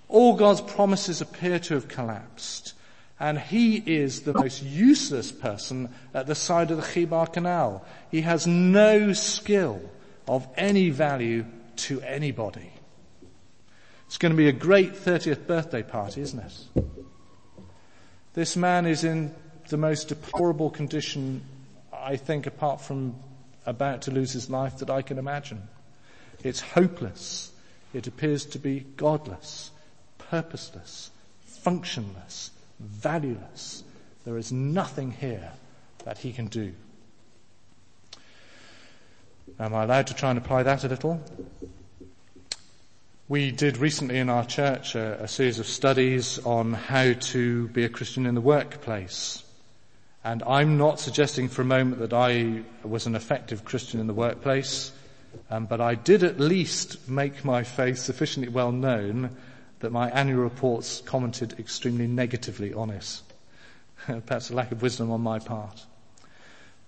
All 0.07 0.35
God's 0.35 0.61
promises 0.61 1.21
appear 1.21 1.59
to 1.59 1.73
have 1.75 1.87
collapsed. 1.87 2.73
And 3.19 3.39
he 3.39 3.77
is 3.77 4.21
the 4.21 4.33
most 4.33 4.61
useless 4.61 5.31
person 5.31 5.89
at 6.13 6.27
the 6.27 6.35
side 6.35 6.69
of 6.71 6.77
the 6.77 6.83
Chebar 6.83 7.31
Canal. 7.31 7.85
He 8.11 8.21
has 8.21 8.45
no 8.45 9.13
skill 9.13 9.81
of 10.27 10.47
any 10.57 10.89
value 10.89 11.45
to 11.77 12.01
anybody. 12.01 12.71
It's 14.07 14.17
going 14.17 14.31
to 14.31 14.37
be 14.37 14.49
a 14.49 14.53
great 14.53 14.93
30th 14.93 15.47
birthday 15.47 15.81
party, 15.81 16.21
isn't 16.21 16.39
it? 16.39 16.83
This 18.33 18.55
man 18.55 18.85
is 18.85 19.03
in 19.03 19.33
the 19.69 19.77
most 19.77 20.09
deplorable 20.09 20.69
condition, 20.69 21.41
I 21.93 22.17
think, 22.17 22.47
apart 22.47 22.81
from 22.81 23.15
about 23.65 24.03
to 24.03 24.11
lose 24.11 24.31
his 24.31 24.49
life 24.49 24.79
that 24.79 24.89
I 24.89 25.01
can 25.01 25.17
imagine. 25.17 25.63
It's 26.43 26.59
hopeless. 26.59 27.51
It 27.93 28.07
appears 28.07 28.45
to 28.47 28.59
be 28.59 28.81
godless, 28.97 29.71
purposeless, 30.35 31.11
functionless, 31.45 32.51
valueless. 32.79 33.83
There 34.25 34.37
is 34.37 34.51
nothing 34.51 35.11
here 35.11 35.53
that 36.03 36.17
he 36.17 36.33
can 36.33 36.47
do. 36.47 36.73
Am 39.57 39.73
I 39.73 39.83
allowed 39.83 40.07
to 40.07 40.13
try 40.13 40.31
and 40.31 40.37
apply 40.37 40.63
that 40.63 40.83
a 40.83 40.89
little? 40.89 41.21
We 43.29 43.51
did 43.51 43.77
recently 43.77 44.17
in 44.17 44.29
our 44.29 44.45
church 44.45 44.95
a, 44.95 45.23
a, 45.23 45.27
series 45.29 45.57
of 45.57 45.67
studies 45.67 46.37
on 46.39 46.73
how 46.73 47.13
to 47.13 47.69
be 47.69 47.85
a 47.85 47.89
Christian 47.89 48.25
in 48.25 48.35
the 48.35 48.41
workplace. 48.41 49.41
And 50.25 50.43
I'm 50.43 50.77
not 50.77 50.99
suggesting 50.99 51.47
for 51.47 51.61
a 51.61 51.65
moment 51.65 51.99
that 51.99 52.13
I 52.13 52.63
was 52.83 53.05
an 53.05 53.15
effective 53.15 53.63
Christian 53.63 54.01
in 54.01 54.07
the 54.07 54.13
workplace, 54.13 54.91
um, 55.49 55.65
but 55.65 55.79
I 55.79 55.95
did 55.95 56.23
at 56.23 56.41
least 56.41 57.07
make 57.07 57.45
my 57.45 57.63
faith 57.63 57.99
sufficiently 57.99 58.51
well 58.51 58.73
known 58.73 59.29
that 59.85 59.91
my 59.91 60.09
annual 60.09 60.41
reports 60.41 61.03
commented 61.05 61.59
extremely 61.59 62.07
negatively 62.07 62.73
on 62.73 62.89
it. 62.89 63.21
Perhaps 64.07 64.49
a 64.49 64.55
lack 64.55 64.71
of 64.71 64.81
wisdom 64.81 65.11
on 65.11 65.21
my 65.21 65.37
part. 65.37 65.85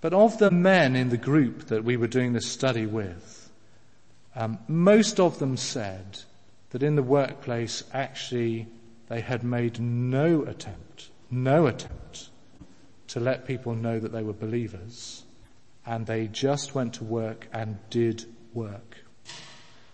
But 0.02 0.16
of 0.16 0.40
the 0.40 0.50
men 0.50 0.96
in 0.96 1.10
the 1.10 1.18
group 1.18 1.68
that 1.68 1.84
we 1.84 1.96
were 1.96 2.08
doing 2.08 2.34
this 2.34 2.48
study 2.48 2.88
with, 2.88 3.52
um, 4.36 4.58
most 4.68 5.20
of 5.20 5.38
them 5.38 5.58
said 5.58 6.24
that 6.72 6.82
in 6.82 6.96
the 6.96 7.04
workplace, 7.04 7.84
actually, 7.94 8.66
they 9.10 9.22
had 9.22 9.44
made 9.44 9.80
no 9.80 10.42
attempt, 10.42 11.12
no 11.30 11.68
attempt 11.68 12.30
to 13.10 13.20
let 13.20 13.46
people 13.46 13.76
know 13.76 14.00
that 14.00 14.12
they 14.12 14.24
were 14.24 14.34
believers, 14.34 15.24
and 15.86 16.08
they 16.08 16.26
just 16.26 16.74
went 16.74 16.96
to 16.96 17.04
work 17.04 17.48
and 17.54 17.78
did 17.92 18.26
work. 18.56 18.98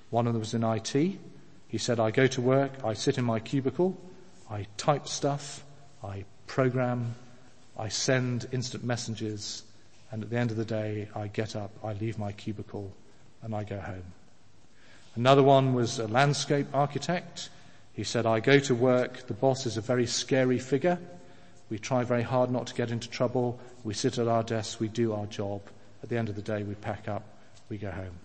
One 0.10 0.26
of 0.26 0.32
them 0.32 0.40
was 0.40 0.54
in 0.54 0.64
IT. 0.64 1.20
He 1.74 1.80
said, 1.80 2.00
I 2.00 2.12
go 2.12 2.28
to 2.28 2.40
work, 2.40 2.72
I 2.84 2.94
sit 2.94 3.18
in 3.18 3.26
my 3.26 3.40
cubicle, 3.40 3.98
I 4.48 4.68
type 4.78 5.08
stuff, 5.08 5.66
I 6.04 6.24
program, 6.46 7.16
I 7.76 7.88
send 7.88 8.46
instant 8.52 8.84
messages, 8.84 9.64
and 10.12 10.22
at 10.22 10.30
the 10.30 10.38
end 10.38 10.52
of 10.52 10.58
the 10.58 10.66
day, 10.66 11.10
I 11.16 11.30
get 11.30 11.56
up, 11.56 11.72
I 11.84 11.94
leave 11.94 12.20
my 12.20 12.32
cubicle, 12.32 12.94
and 13.42 13.56
I 13.56 13.64
go 13.64 13.80
home. 13.80 14.04
Another 15.16 15.42
one 15.42 15.74
was 15.74 15.98
a 15.98 16.06
landscape 16.06 16.68
architect. 16.76 17.50
He 17.94 18.04
said, 18.04 18.28
I 18.28 18.40
go 18.40 18.60
to 18.60 18.76
work, 18.76 19.26
the 19.26 19.34
boss 19.34 19.66
is 19.66 19.76
a 19.76 19.82
very 19.82 20.06
scary 20.06 20.60
figure. 20.60 21.00
We 21.72 21.80
try 21.80 22.04
very 22.04 22.22
hard 22.22 22.52
not 22.52 22.68
to 22.68 22.76
get 22.76 22.92
into 22.92 23.10
trouble. 23.10 23.60
We 23.84 23.96
sit 23.96 24.20
at 24.20 24.28
our 24.28 24.44
desks, 24.44 24.80
we 24.80 24.90
do 24.90 25.14
our 25.14 25.26
job. 25.26 25.64
At 26.04 26.10
the 26.10 26.18
end 26.18 26.30
of 26.30 26.36
the 26.36 26.44
day, 26.44 26.62
we 26.62 26.76
pack 26.76 27.08
up, 27.08 27.24
we 27.68 27.80
go 27.80 27.90
home. 27.90 28.20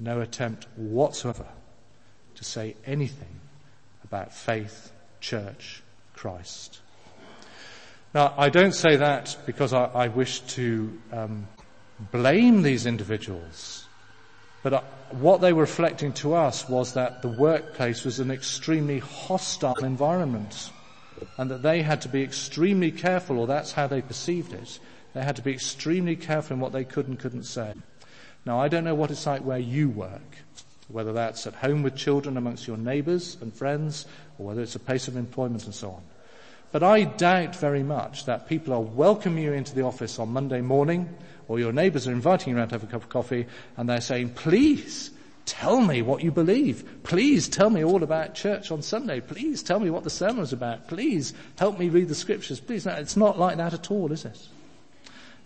No 0.00 0.22
attempt 0.22 0.66
whatsoever 0.74 1.46
say 2.44 2.76
anything 2.86 3.40
about 4.04 4.32
faith, 4.32 4.92
church, 5.20 5.82
Christ. 6.14 6.80
Now, 8.14 8.34
I 8.38 8.48
don't 8.48 8.74
say 8.74 8.96
that 8.96 9.36
because 9.46 9.72
I, 9.72 9.84
I 9.86 10.08
wish 10.08 10.40
to 10.40 11.00
um, 11.12 11.48
blame 12.12 12.62
these 12.62 12.86
individuals 12.86 13.84
but 14.64 14.72
uh, 14.72 14.80
what 15.10 15.42
they 15.42 15.52
were 15.52 15.60
reflecting 15.60 16.14
to 16.14 16.34
us 16.34 16.66
was 16.70 16.94
that 16.94 17.20
the 17.20 17.28
workplace 17.28 18.02
was 18.02 18.18
an 18.18 18.30
extremely 18.30 18.98
hostile 18.98 19.84
environment 19.84 20.70
and 21.36 21.50
that 21.50 21.62
they 21.62 21.82
had 21.82 22.00
to 22.00 22.08
be 22.08 22.22
extremely 22.22 22.90
careful, 22.90 23.38
or 23.38 23.46
that's 23.46 23.72
how 23.72 23.86
they 23.86 24.00
perceived 24.00 24.54
it. 24.54 24.78
They 25.12 25.22
had 25.22 25.36
to 25.36 25.42
be 25.42 25.52
extremely 25.52 26.16
careful 26.16 26.54
in 26.54 26.60
what 26.60 26.72
they 26.72 26.84
could 26.84 27.06
and 27.08 27.18
couldn't 27.18 27.44
say. 27.44 27.74
Now, 28.46 28.58
I 28.58 28.68
don't 28.68 28.84
know 28.84 28.94
what 28.94 29.10
it's 29.10 29.26
like 29.26 29.42
where 29.42 29.58
you 29.58 29.90
work, 29.90 30.38
whether 30.88 31.12
that's 31.12 31.46
at 31.46 31.54
home 31.54 31.82
with 31.82 31.96
children 31.96 32.36
amongst 32.36 32.66
your 32.66 32.76
neighbours 32.76 33.36
and 33.40 33.52
friends, 33.52 34.06
or 34.38 34.46
whether 34.46 34.62
it's 34.62 34.74
a 34.74 34.80
place 34.80 35.08
of 35.08 35.16
employment 35.16 35.64
and 35.64 35.74
so 35.74 35.90
on. 35.90 36.02
But 36.72 36.82
I 36.82 37.04
doubt 37.04 37.54
very 37.56 37.82
much 37.82 38.26
that 38.26 38.48
people 38.48 38.74
are 38.74 38.80
welcoming 38.80 39.44
you 39.44 39.52
into 39.52 39.74
the 39.74 39.84
office 39.84 40.18
on 40.18 40.30
Monday 40.30 40.60
morning 40.60 41.08
or 41.46 41.58
your 41.60 41.72
neighbours 41.72 42.08
are 42.08 42.12
inviting 42.12 42.52
you 42.52 42.58
around 42.58 42.68
to 42.68 42.74
have 42.74 42.82
a 42.82 42.86
cup 42.86 43.02
of 43.02 43.08
coffee 43.08 43.46
and 43.76 43.88
they're 43.88 44.00
saying, 44.00 44.30
please, 44.30 45.10
Tell 45.46 45.80
me 45.80 46.00
what 46.00 46.24
you 46.24 46.30
believe. 46.30 47.02
Please 47.02 47.48
tell 47.48 47.68
me 47.68 47.84
all 47.84 48.02
about 48.02 48.34
church 48.34 48.70
on 48.70 48.80
Sunday. 48.80 49.20
Please 49.20 49.62
tell 49.62 49.78
me 49.78 49.90
what 49.90 50.04
the 50.04 50.10
sermon 50.10 50.42
is 50.42 50.54
about. 50.54 50.88
Please 50.88 51.34
help 51.58 51.78
me 51.78 51.90
read 51.90 52.08
the 52.08 52.14
scriptures. 52.14 52.60
Please. 52.60 52.86
It's 52.86 53.16
not 53.16 53.38
like 53.38 53.58
that 53.58 53.74
at 53.74 53.90
all, 53.90 54.10
is 54.10 54.24
it? 54.24 54.38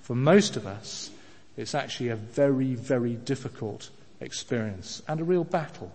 For 0.02 0.14
most 0.14 0.56
of 0.56 0.66
us, 0.66 1.10
it's 1.56 1.74
actually 1.74 2.10
a 2.10 2.16
very, 2.16 2.74
very 2.74 3.14
difficult 3.14 3.90
experience 4.20 5.02
and 5.08 5.20
a 5.20 5.24
real 5.24 5.44
battle. 5.44 5.92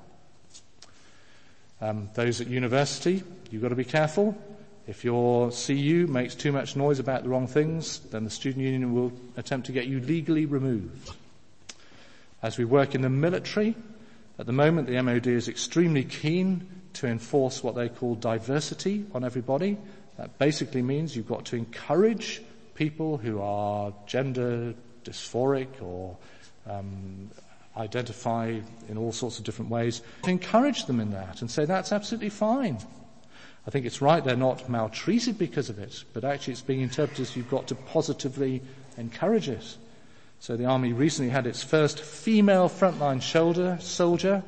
Um, 1.81 2.09
those 2.13 2.39
at 2.39 2.47
university, 2.47 3.23
you've 3.51 3.61
got 3.61 3.69
to 3.69 3.75
be 3.75 3.83
careful. 3.83 4.37
If 4.87 5.03
your 5.03 5.51
CU 5.51 6.07
makes 6.07 6.35
too 6.35 6.51
much 6.51 6.75
noise 6.75 6.99
about 6.99 7.23
the 7.23 7.29
wrong 7.29 7.47
things, 7.47 7.99
then 8.11 8.23
the 8.23 8.29
student 8.29 8.63
union 8.63 8.93
will 8.93 9.13
attempt 9.37 9.67
to 9.67 9.71
get 9.71 9.87
you 9.87 9.99
legally 9.99 10.45
removed. 10.45 11.11
As 12.41 12.57
we 12.57 12.65
work 12.65 12.93
in 12.93 13.01
the 13.01 13.09
military, 13.09 13.75
at 14.37 14.45
the 14.45 14.51
moment 14.51 14.87
the 14.87 15.01
MOD 15.01 15.27
is 15.27 15.47
extremely 15.47 16.03
keen 16.03 16.67
to 16.93 17.07
enforce 17.07 17.63
what 17.63 17.75
they 17.75 17.89
call 17.89 18.15
diversity 18.15 19.05
on 19.13 19.23
everybody. 19.23 19.77
That 20.17 20.37
basically 20.37 20.81
means 20.81 21.15
you've 21.15 21.27
got 21.27 21.45
to 21.45 21.55
encourage 21.55 22.41
people 22.75 23.17
who 23.17 23.41
are 23.41 23.93
gender 24.05 24.73
dysphoric 25.03 25.81
or 25.81 26.17
um, 26.69 27.29
identify 27.75 28.59
in 28.87 28.97
all 28.97 29.11
sorts 29.11 29.39
of 29.39 29.45
different 29.45 29.71
ways, 29.71 30.01
to 30.23 30.29
encourage 30.29 30.85
them 30.85 30.99
in 30.99 31.11
that 31.11 31.41
and 31.41 31.49
say 31.49 31.65
that's 31.65 31.91
absolutely 31.91 32.29
fine. 32.29 32.77
I 33.65 33.71
think 33.71 33.85
it's 33.85 34.01
right 34.01 34.23
they're 34.23 34.35
not 34.35 34.69
maltreated 34.69 35.37
because 35.37 35.69
of 35.69 35.79
it, 35.79 36.03
but 36.13 36.23
actually 36.23 36.53
it's 36.53 36.61
being 36.61 36.81
interpreted 36.81 37.21
as 37.21 37.35
you've 37.35 37.49
got 37.49 37.67
to 37.67 37.75
positively 37.75 38.61
encourage 38.97 39.49
it. 39.49 39.77
So 40.39 40.57
the 40.57 40.65
army 40.65 40.91
recently 40.91 41.31
had 41.31 41.47
its 41.47 41.63
first 41.63 42.01
female 42.01 42.67
frontline 42.67 43.21
shoulder, 43.21 43.77
soldier. 43.79 44.43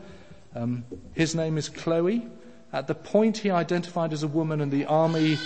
Um, 0.54 0.84
his 1.14 1.36
name 1.36 1.58
is 1.58 1.70
Chloe. 1.70 2.28
At 2.74 2.88
the 2.88 2.96
point 2.96 3.38
he 3.38 3.50
identified 3.50 4.12
as 4.12 4.24
a 4.24 4.28
woman 4.28 4.60
and 4.60 4.72
the 4.72 4.86
army 4.86 5.38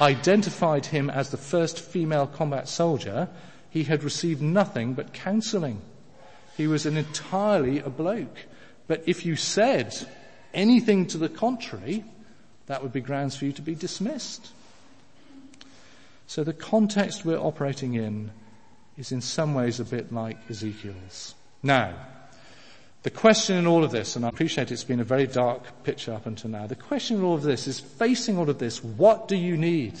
identified 0.00 0.86
him 0.86 1.10
as 1.10 1.28
the 1.28 1.36
first 1.36 1.78
female 1.78 2.26
combat 2.26 2.68
soldier, 2.68 3.28
he 3.68 3.84
had 3.84 4.02
received 4.02 4.40
nothing 4.40 4.94
but 4.94 5.12
counseling. 5.12 5.82
He 6.58 6.66
was 6.66 6.86
an 6.86 6.96
entirely 6.96 7.78
a 7.78 7.88
bloke. 7.88 8.36
But 8.88 9.04
if 9.06 9.24
you 9.24 9.36
said 9.36 9.94
anything 10.52 11.06
to 11.06 11.16
the 11.16 11.28
contrary, 11.28 12.04
that 12.66 12.82
would 12.82 12.92
be 12.92 13.00
grounds 13.00 13.36
for 13.36 13.44
you 13.44 13.52
to 13.52 13.62
be 13.62 13.76
dismissed. 13.76 14.48
So 16.26 16.42
the 16.42 16.52
context 16.52 17.24
we're 17.24 17.38
operating 17.38 17.94
in 17.94 18.32
is 18.96 19.12
in 19.12 19.20
some 19.20 19.54
ways 19.54 19.78
a 19.78 19.84
bit 19.84 20.12
like 20.12 20.36
Ezekiel's. 20.50 21.36
Now, 21.62 21.94
the 23.04 23.10
question 23.10 23.56
in 23.56 23.68
all 23.68 23.84
of 23.84 23.92
this, 23.92 24.16
and 24.16 24.26
I 24.26 24.28
appreciate 24.28 24.72
it's 24.72 24.82
been 24.82 24.98
a 24.98 25.04
very 25.04 25.28
dark 25.28 25.84
picture 25.84 26.12
up 26.12 26.26
until 26.26 26.50
now, 26.50 26.66
the 26.66 26.74
question 26.74 27.18
in 27.18 27.22
all 27.22 27.34
of 27.34 27.42
this 27.42 27.68
is 27.68 27.78
facing 27.78 28.36
all 28.36 28.50
of 28.50 28.58
this, 28.58 28.82
what 28.82 29.28
do 29.28 29.36
you 29.36 29.56
need? 29.56 29.94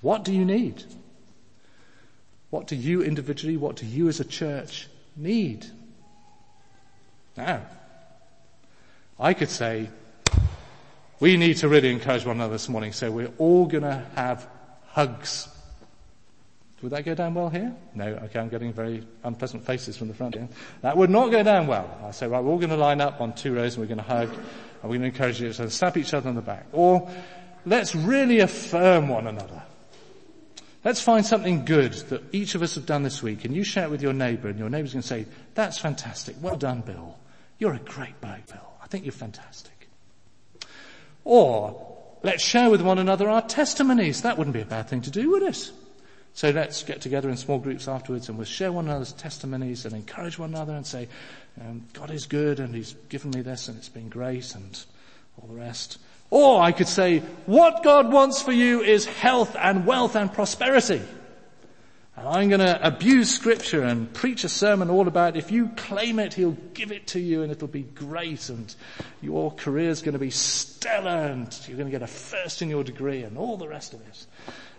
What 0.00 0.24
do 0.24 0.32
you 0.32 0.44
need? 0.44 0.84
What 2.50 2.66
do 2.66 2.76
you 2.76 3.02
individually, 3.02 3.56
what 3.56 3.76
do 3.76 3.86
you 3.86 4.08
as 4.08 4.20
a 4.20 4.24
church 4.24 4.88
need? 5.16 5.66
Now, 7.36 7.62
I 9.18 9.34
could 9.34 9.50
say, 9.50 9.88
we 11.20 11.36
need 11.36 11.58
to 11.58 11.68
really 11.68 11.90
encourage 11.90 12.24
one 12.24 12.36
another 12.36 12.54
this 12.54 12.68
morning, 12.68 12.92
so 12.92 13.10
we're 13.10 13.32
all 13.38 13.66
gonna 13.66 14.06
have 14.16 14.48
hugs. 14.88 15.48
Would 16.82 16.92
that 16.92 17.04
go 17.04 17.14
down 17.14 17.34
well 17.34 17.50
here? 17.50 17.74
No, 17.94 18.06
okay, 18.06 18.40
I'm 18.40 18.48
getting 18.48 18.72
very 18.72 19.06
unpleasant 19.22 19.66
faces 19.66 19.98
from 19.98 20.08
the 20.08 20.14
front 20.14 20.34
here. 20.34 20.48
That 20.80 20.96
would 20.96 21.10
not 21.10 21.30
go 21.30 21.42
down 21.42 21.66
well. 21.66 21.98
I 22.02 22.10
say, 22.10 22.26
right, 22.26 22.42
we're 22.42 22.50
all 22.50 22.58
gonna 22.58 22.76
line 22.78 23.02
up 23.02 23.20
on 23.20 23.34
two 23.34 23.54
rows 23.54 23.76
and 23.76 23.82
we're 23.82 23.94
gonna 23.94 24.02
hug 24.02 24.30
and 24.30 24.90
we're 24.90 24.96
gonna 24.96 25.08
encourage 25.08 25.42
each 25.42 25.60
other, 25.60 25.68
slap 25.68 25.98
each 25.98 26.14
other 26.14 26.30
on 26.30 26.34
the 26.34 26.40
back. 26.40 26.66
Or 26.72 27.10
let's 27.66 27.94
really 27.94 28.40
affirm 28.40 29.08
one 29.08 29.26
another. 29.26 29.62
Let's 30.82 31.00
find 31.00 31.26
something 31.26 31.66
good 31.66 31.92
that 31.92 32.22
each 32.32 32.54
of 32.54 32.62
us 32.62 32.74
have 32.74 32.86
done 32.86 33.02
this 33.02 33.22
week 33.22 33.44
and 33.44 33.54
you 33.54 33.64
share 33.64 33.84
it 33.84 33.90
with 33.90 34.02
your 34.02 34.14
neighbour 34.14 34.48
and 34.48 34.58
your 34.58 34.70
neighbour's 34.70 34.92
going 34.92 35.02
to 35.02 35.08
say, 35.08 35.26
that's 35.54 35.78
fantastic. 35.78 36.36
Well 36.40 36.56
done, 36.56 36.80
Bill. 36.80 37.18
You're 37.58 37.74
a 37.74 37.78
great 37.78 38.18
bloke, 38.22 38.46
Bill. 38.46 38.72
I 38.82 38.86
think 38.86 39.04
you're 39.04 39.12
fantastic. 39.12 39.88
Or 41.24 41.98
let's 42.22 42.42
share 42.42 42.70
with 42.70 42.80
one 42.80 42.98
another 42.98 43.28
our 43.28 43.42
testimonies. 43.42 44.22
That 44.22 44.38
wouldn't 44.38 44.54
be 44.54 44.62
a 44.62 44.66
bad 44.66 44.88
thing 44.88 45.02
to 45.02 45.10
do, 45.10 45.30
would 45.32 45.42
it? 45.42 45.70
So 46.32 46.50
let's 46.50 46.82
get 46.82 47.02
together 47.02 47.28
in 47.28 47.36
small 47.36 47.58
groups 47.58 47.86
afterwards 47.86 48.28
and 48.28 48.38
we'll 48.38 48.46
share 48.46 48.72
one 48.72 48.86
another's 48.86 49.12
testimonies 49.12 49.84
and 49.84 49.94
encourage 49.94 50.38
one 50.38 50.50
another 50.50 50.74
and 50.74 50.86
say, 50.86 51.08
um, 51.60 51.84
God 51.92 52.10
is 52.10 52.24
good 52.24 52.58
and 52.58 52.74
He's 52.74 52.94
given 53.10 53.32
me 53.32 53.42
this 53.42 53.68
and 53.68 53.76
it's 53.76 53.88
been 53.90 54.08
great 54.08 54.54
and 54.54 54.82
all 55.36 55.48
the 55.48 55.60
rest. 55.60 55.98
Or 56.30 56.62
I 56.62 56.70
could 56.70 56.88
say, 56.88 57.18
what 57.46 57.82
God 57.82 58.12
wants 58.12 58.40
for 58.40 58.52
you 58.52 58.80
is 58.82 59.04
health 59.04 59.56
and 59.58 59.84
wealth 59.84 60.14
and 60.14 60.32
prosperity. 60.32 61.02
And 62.16 62.28
I'm 62.28 62.48
going 62.48 62.60
to 62.60 62.86
abuse 62.86 63.34
scripture 63.34 63.82
and 63.82 64.12
preach 64.12 64.44
a 64.44 64.48
sermon 64.48 64.90
all 64.90 65.08
about 65.08 65.36
if 65.36 65.50
you 65.50 65.68
claim 65.76 66.18
it, 66.18 66.34
he'll 66.34 66.56
give 66.74 66.92
it 66.92 67.08
to 67.08 67.20
you 67.20 67.42
and 67.42 67.50
it'll 67.50 67.66
be 67.66 67.82
great 67.82 68.48
and 68.48 68.72
your 69.22 69.52
career's 69.52 70.02
going 70.02 70.12
to 70.12 70.18
be 70.18 70.30
stellar 70.30 71.28
and 71.28 71.58
you're 71.66 71.78
going 71.78 71.88
to 71.88 71.92
get 71.92 72.02
a 72.02 72.06
first 72.06 72.62
in 72.62 72.68
your 72.68 72.84
degree 72.84 73.22
and 73.22 73.38
all 73.38 73.56
the 73.56 73.66
rest 73.66 73.94
of 73.94 74.00
it 74.02 74.26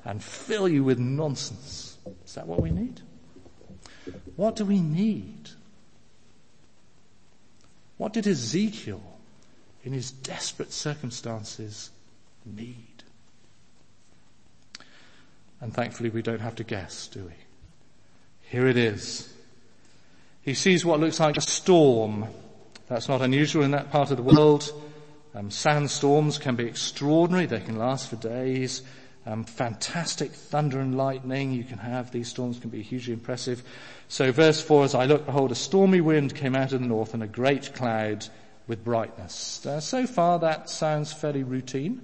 and 0.06 0.24
fill 0.24 0.70
you 0.70 0.84
with 0.84 1.00
nonsense. 1.00 1.98
Is 2.26 2.36
that 2.36 2.48
what 2.48 2.62
we 2.62 2.70
need? 2.70 3.02
What 4.36 4.56
do 4.56 4.64
we 4.64 4.80
need? 4.80 5.50
What 7.98 8.14
did 8.14 8.28
Ezekiel 8.28 9.02
in 9.84 9.94
his 9.94 10.12
desperate 10.12 10.72
circumstances 10.72 11.90
need. 12.46 13.04
And 15.60 15.74
thankfully 15.74 16.10
we 16.10 16.22
don't 16.22 16.42
have 16.42 16.56
to 16.56 16.64
guess, 16.64 17.08
do 17.08 17.26
we? 17.26 17.34
Here 18.42 18.68
it 18.68 18.78
is. 18.78 19.32
He 20.42 20.54
sees 20.56 20.84
what 20.84 21.00
looks 21.00 21.20
like 21.20 21.38
a 21.38 21.42
storm. 21.42 22.28
That's 22.88 23.08
not 23.08 23.22
unusual 23.22 23.64
in 23.64 23.72
that 23.72 23.92
part 23.92 24.12
of 24.12 24.18
the 24.18 24.24
world. 24.24 24.72
Um, 25.34 25.50
sandstorms 25.50 26.38
can 26.38 26.56
be 26.56 26.66
extraordinary. 26.66 27.46
They 27.46 27.62
can 27.62 27.78
last 27.78 28.10
for 28.10 28.16
days. 28.18 28.82
Um, 29.26 29.44
fantastic 29.44 30.32
thunder 30.32 30.80
and 30.80 30.98
lightning 30.98 31.52
you 31.52 31.64
can 31.64 31.78
have. 31.78 32.12
These 32.12 32.28
storms 32.28 32.60
can 32.60 32.72
be 32.72 32.82
hugely 32.82 33.14
impressive. 33.14 33.64
So 34.08 34.32
verse 34.32 34.62
4, 34.62 34.84
as 34.84 34.96
I 34.96 35.06
looked, 35.06 35.28
behold, 35.28 35.52
a 35.52 35.56
stormy 35.56 36.02
wind 36.02 36.36
came 36.36 36.56
out 36.56 36.74
of 36.74 36.82
the 36.82 36.88
north 36.88 37.14
and 37.14 37.22
a 37.22 37.28
great 37.28 37.74
cloud 37.76 38.28
with 38.68 38.84
brightness. 38.84 39.66
Uh, 39.66 39.80
so 39.80 40.06
far 40.08 40.40
that 40.40 40.70
sounds 40.70 41.12
fairly 41.14 41.44
routine. 41.44 42.02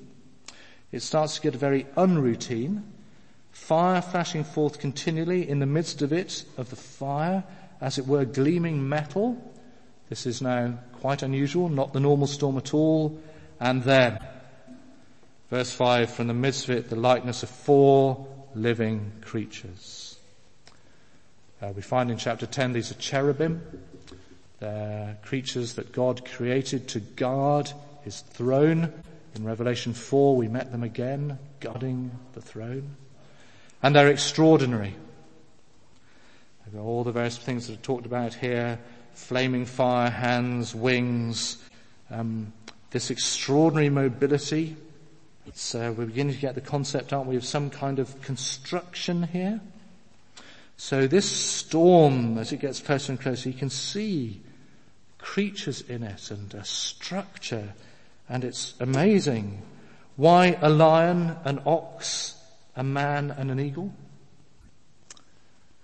It 0.92 1.02
starts 1.02 1.36
to 1.36 1.42
get 1.42 1.56
very 1.56 1.86
unroutine. 1.96 2.84
Fire 3.52 4.02
flashing 4.02 4.44
forth 4.44 4.80
continually 4.80 5.48
in 5.50 5.60
the 5.60 5.66
midst 5.66 6.02
of 6.02 6.14
it, 6.14 6.46
of 6.58 6.70
the 6.70 6.76
fire, 6.76 7.44
as 7.82 7.98
it 7.98 8.08
were 8.08 8.26
gleaming 8.26 8.88
metal. 8.88 9.38
This 10.10 10.26
is 10.26 10.42
now 10.42 10.80
quite 11.00 11.24
unusual, 11.24 11.70
not 11.70 11.94
the 11.94 12.00
normal 12.00 12.28
storm 12.28 12.58
at 12.58 12.74
all. 12.74 13.20
And 13.60 13.84
then, 13.84 14.20
verse 15.50 15.72
5, 15.72 16.12
from 16.12 16.28
the 16.28 16.34
midst 16.34 16.70
of 16.70 16.78
it, 16.78 16.90
the 16.90 16.96
likeness 16.96 17.44
of 17.44 17.50
four 17.50 18.28
living 18.56 19.12
creatures. 19.22 20.18
Uh, 21.62 21.74
we 21.76 21.82
find 21.82 22.12
in 22.12 22.18
chapter 22.18 22.46
10 22.46 22.74
these 22.74 22.92
are 22.92 22.96
cherubim. 22.96 23.62
They're 24.60 25.18
creatures 25.24 25.76
that 25.76 25.92
God 25.92 26.26
created 26.26 26.88
to 26.90 27.00
guard 27.00 27.72
his 28.04 28.22
throne. 28.22 28.92
In 29.36 29.44
Revelation 29.44 29.94
4 29.94 30.36
we 30.36 30.48
met 30.48 30.72
them 30.72 30.84
again, 30.84 31.38
guarding 31.60 32.12
the 32.34 32.42
throne. 32.42 32.96
And 33.84 33.96
they're 33.96 34.10
extraordinary. 34.10 34.96
They've 36.66 36.74
got 36.74 36.82
all 36.82 37.04
the 37.04 37.12
various 37.12 37.38
things 37.38 37.68
that 37.68 37.74
are 37.74 37.84
talked 37.84 38.06
about 38.06 38.34
here. 38.34 38.80
Flaming 39.14 39.66
fire, 39.66 40.10
hands, 40.10 40.76
wings, 40.76 41.58
um, 42.12 42.54
this 42.92 43.10
extraordinary 43.10 43.90
mobility. 43.90 44.76
Uh, 45.48 45.94
we're 45.98 46.06
beginning 46.06 46.36
to 46.36 46.42
get 46.42 46.56
the 46.56 46.62
concept, 46.62 47.14
aren't 47.14 47.28
we, 47.28 47.36
of 47.36 47.46
some 47.46 47.70
kind 47.70 48.00
of 48.00 48.22
construction 48.22 49.24
here. 49.24 49.60
So 50.78 51.08
this 51.08 51.30
storm, 51.30 52.38
as 52.38 52.52
it 52.52 52.58
gets 52.58 52.80
closer 52.80 53.14
and 53.14 53.20
closer, 53.20 53.50
you 53.50 53.56
can 53.56 53.70
see 53.70 54.42
creatures 55.28 55.82
in 55.82 56.04
it 56.04 56.32
and 56.32 56.54
a 56.54 56.64
structure 56.64 57.74
and 58.30 58.46
it's 58.46 58.74
amazing. 58.80 59.62
Why 60.16 60.58
a 60.62 60.70
lion, 60.70 61.36
an 61.44 61.62
ox, 61.66 62.34
a 62.76 62.84
man 62.84 63.32
and 63.32 63.52
an 63.52 63.60
eagle? 63.60 63.94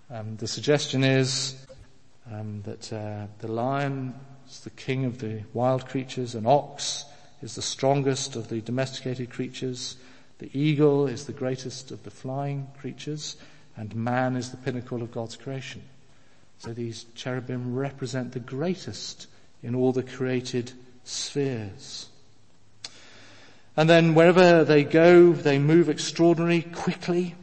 Um, 0.10 0.38
the 0.38 0.48
suggestion 0.48 1.04
is 1.04 1.66
um, 2.32 2.62
that 2.64 2.92
uh, 2.92 3.28
the 3.40 3.50
lion 3.50 4.16
is 4.48 4.62
the 4.62 4.70
king 4.72 5.04
of 5.04 5.20
the 5.20 5.42
wild 5.54 5.88
creatures, 5.88 6.36
an 6.36 6.48
ox 6.48 7.04
is 7.42 7.56
the 7.56 7.62
strongest 7.62 8.38
of 8.38 8.48
the 8.48 8.62
domesticated 8.62 9.30
creatures, 9.30 9.98
the 10.40 10.50
eagle 10.58 11.06
is 11.06 11.26
the 11.26 11.34
greatest 11.34 11.92
of 11.92 12.02
the 12.04 12.12
flying 12.12 12.68
creatures, 12.80 13.36
and 13.76 13.94
man 13.94 14.36
is 14.38 14.52
the 14.52 14.58
pinnacle 14.58 15.02
of 15.02 15.12
God's 15.12 15.36
creation. 15.36 15.84
So 16.60 16.74
these 16.74 17.06
cherubim 17.14 17.76
represent 17.76 18.32
the 18.32 18.40
greatest 18.40 19.28
in 19.64 19.76
all 19.76 19.92
the 19.92 20.04
created 20.04 20.72
spheres. 21.04 22.08
And 23.76 23.90
then 23.90 24.14
wherever 24.14 24.64
they 24.64 24.84
go, 24.84 25.34
they 25.34 25.58
move 25.58 25.90
extraordinarily 25.90 26.62
quickly. 26.62 27.34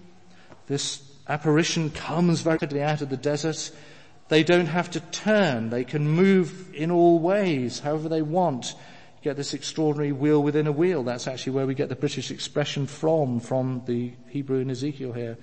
This 0.67 1.03
apparition 1.29 1.91
comes 1.91 2.43
very 2.43 2.59
quickly 2.59 2.83
out 2.83 3.03
of 3.03 3.09
the 3.09 3.17
desert. 3.17 3.73
They 4.29 4.45
don't 4.45 4.67
have 4.67 4.91
to 4.93 5.01
turn. 5.01 5.71
They 5.71 5.83
can 5.83 6.09
move 6.09 6.73
in 6.73 6.93
all 6.93 7.19
ways, 7.19 7.81
however 7.81 8.09
they 8.09 8.23
want. 8.23 8.75
You 9.17 9.25
get 9.25 9.37
this 9.37 9.55
extraordinary 9.55 10.13
wheel 10.13 10.41
within 10.41 10.69
a 10.69 10.73
wheel. 10.73 11.03
That's 11.03 11.27
actually 11.27 11.53
where 11.55 11.67
we 11.67 11.75
get 11.75 11.89
the 11.89 11.97
British 11.97 12.31
expression 12.31 12.87
from, 12.87 13.41
from 13.41 13.83
the 13.87 14.13
Hebrew 14.29 14.61
in 14.61 14.71
Ezekiel 14.71 15.13
here. 15.13 15.37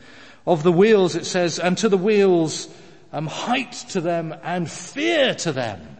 Of 0.45 0.63
the 0.63 0.71
wheels, 0.71 1.15
it 1.15 1.25
says, 1.25 1.59
and 1.59 1.77
to 1.79 1.89
the 1.89 1.97
wheels, 1.97 2.69
um, 3.11 3.27
height 3.27 3.73
to 3.89 3.99
them 3.99 4.33
and 4.41 4.71
fear 4.71 5.35
to 5.35 5.51
them. 5.51 5.96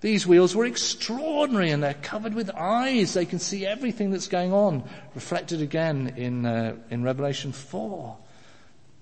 These 0.00 0.26
wheels 0.26 0.56
were 0.56 0.64
extraordinary 0.64 1.70
and 1.70 1.82
they're 1.82 1.94
covered 1.94 2.34
with 2.34 2.50
eyes. 2.50 3.12
They 3.12 3.26
can 3.26 3.38
see 3.38 3.66
everything 3.66 4.10
that's 4.10 4.28
going 4.28 4.52
on. 4.52 4.88
Reflected 5.14 5.60
again 5.60 6.14
in, 6.16 6.46
uh, 6.46 6.76
in 6.90 7.02
Revelation 7.02 7.52
4. 7.52 8.16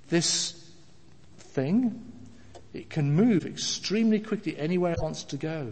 This 0.08 0.70
thing, 1.38 2.12
it 2.72 2.90
can 2.90 3.14
move 3.14 3.46
extremely 3.46 4.18
quickly 4.18 4.58
anywhere 4.58 4.92
it 4.92 5.02
wants 5.02 5.22
to 5.24 5.36
go. 5.36 5.70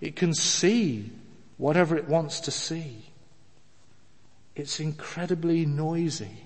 It 0.00 0.16
can 0.16 0.34
see 0.34 1.10
whatever 1.56 1.96
it 1.96 2.08
wants 2.08 2.40
to 2.40 2.50
see. 2.50 3.04
It's 4.56 4.80
incredibly 4.80 5.66
noisy. 5.66 6.36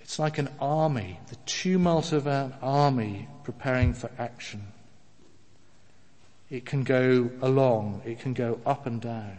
It's 0.00 0.18
like 0.18 0.38
an 0.38 0.48
army, 0.60 1.20
the 1.28 1.36
tumult 1.46 2.12
of 2.12 2.26
an 2.26 2.54
army 2.60 3.28
preparing 3.44 3.94
for 3.94 4.10
action. 4.18 4.71
It 6.52 6.66
can 6.66 6.84
go 6.84 7.30
along. 7.40 8.02
It 8.04 8.20
can 8.20 8.34
go 8.34 8.60
up 8.66 8.84
and 8.84 9.00
down. 9.00 9.38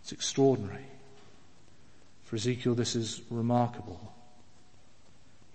It's 0.00 0.12
extraordinary. 0.12 0.86
For 2.24 2.36
Ezekiel, 2.36 2.74
this 2.74 2.96
is 2.96 3.20
remarkable. 3.28 4.14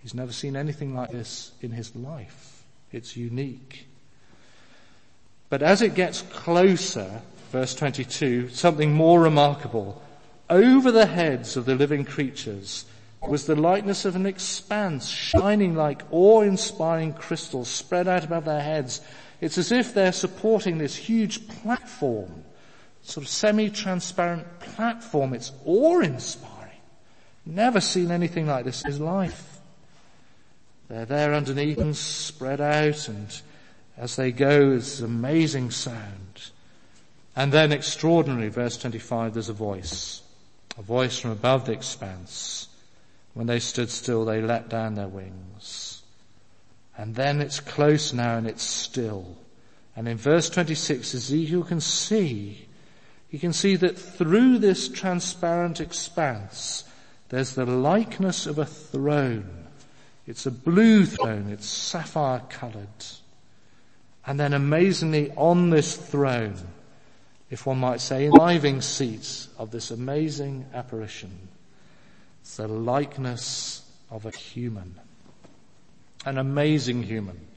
He's 0.03 0.13
never 0.13 0.31
seen 0.31 0.55
anything 0.55 0.93
like 0.93 1.09
this 1.09 1.51
in 1.61 1.71
his 1.71 1.95
life. 1.95 2.63
It's 2.91 3.17
unique. 3.17 3.87
But 5.49 5.63
as 5.63 5.81
it 5.81 5.95
gets 5.95 6.21
closer, 6.21 7.23
verse 7.51 7.73
22, 7.73 8.49
something 8.49 8.93
more 8.93 9.19
remarkable. 9.19 9.99
Over 10.47 10.91
the 10.91 11.07
heads 11.07 11.57
of 11.57 11.65
the 11.65 11.73
living 11.73 12.05
creatures 12.05 12.85
was 13.27 13.47
the 13.47 13.55
likeness 13.55 14.05
of 14.05 14.15
an 14.15 14.27
expanse 14.27 15.07
shining 15.07 15.73
like 15.73 16.03
awe-inspiring 16.11 17.13
crystals 17.13 17.67
spread 17.67 18.07
out 18.07 18.23
above 18.23 18.45
their 18.45 18.61
heads 18.61 19.01
it's 19.41 19.57
as 19.57 19.71
if 19.71 19.93
they're 19.93 20.11
supporting 20.11 20.77
this 20.77 20.95
huge 20.95 21.47
platform, 21.47 22.43
sort 23.01 23.25
of 23.25 23.29
semi-transparent 23.29 24.59
platform. 24.59 25.33
It's 25.33 25.51
awe-inspiring. 25.65 26.57
Never 27.45 27.79
seen 27.79 28.11
anything 28.11 28.47
like 28.47 28.65
this 28.65 28.83
in 28.83 28.91
his 28.91 28.99
life. 28.99 29.59
They're 30.89 31.05
there 31.05 31.33
underneath 31.33 31.77
and 31.77 31.95
spread 31.95 32.59
out 32.59 33.07
and 33.07 33.41
as 33.99 34.15
they 34.15 34.31
go, 34.31 34.71
it's 34.71 35.01
amazing 35.01 35.71
sound. 35.71 36.51
And 37.35 37.51
then 37.51 37.73
extraordinary, 37.73 38.47
verse 38.47 38.77
25, 38.77 39.33
there's 39.33 39.49
a 39.49 39.53
voice. 39.53 40.21
A 40.77 40.81
voice 40.81 41.19
from 41.19 41.31
above 41.31 41.65
the 41.65 41.73
expanse. 41.73 42.69
When 43.33 43.47
they 43.47 43.59
stood 43.59 43.89
still, 43.89 44.23
they 44.23 44.41
let 44.41 44.69
down 44.69 44.95
their 44.95 45.09
wings. 45.09 45.88
And 46.99 47.15
then 47.15 47.39
it's 47.39 47.61
close 47.61 48.11
now 48.11 48.35
and 48.35 48.45
it's 48.45 48.61
still. 48.61 49.37
And 49.95 50.05
in 50.05 50.17
verse 50.17 50.49
26, 50.49 51.15
Ezekiel 51.15 51.63
can 51.63 51.79
see, 51.79 52.67
he 53.29 53.39
can 53.39 53.53
see 53.53 53.77
that 53.77 53.97
through 53.97 54.57
this 54.57 54.89
transparent 54.89 55.79
expanse, 55.79 56.83
there's 57.29 57.55
the 57.55 57.65
likeness 57.65 58.45
of 58.45 58.59
a 58.59 58.65
throne. 58.65 59.67
It's 60.27 60.45
a 60.45 60.51
blue 60.51 61.05
throne, 61.05 61.49
it's 61.49 61.67
sapphire 61.67 62.41
colored. 62.49 63.05
And 64.25 64.37
then 64.37 64.51
amazingly 64.51 65.31
on 65.37 65.69
this 65.69 65.95
throne, 65.95 66.57
if 67.49 67.65
one 67.65 67.77
might 67.77 68.01
say, 68.01 68.29
living 68.29 68.81
seats 68.81 69.47
of 69.57 69.71
this 69.71 69.89
amazing 69.89 70.65
apparition, 70.73 71.47
it's 72.41 72.57
the 72.57 72.67
likeness 72.67 73.89
of 74.11 74.25
a 74.25 74.31
human. 74.31 74.99
An 76.25 76.37
amazing 76.37 77.03
human. 77.03 77.47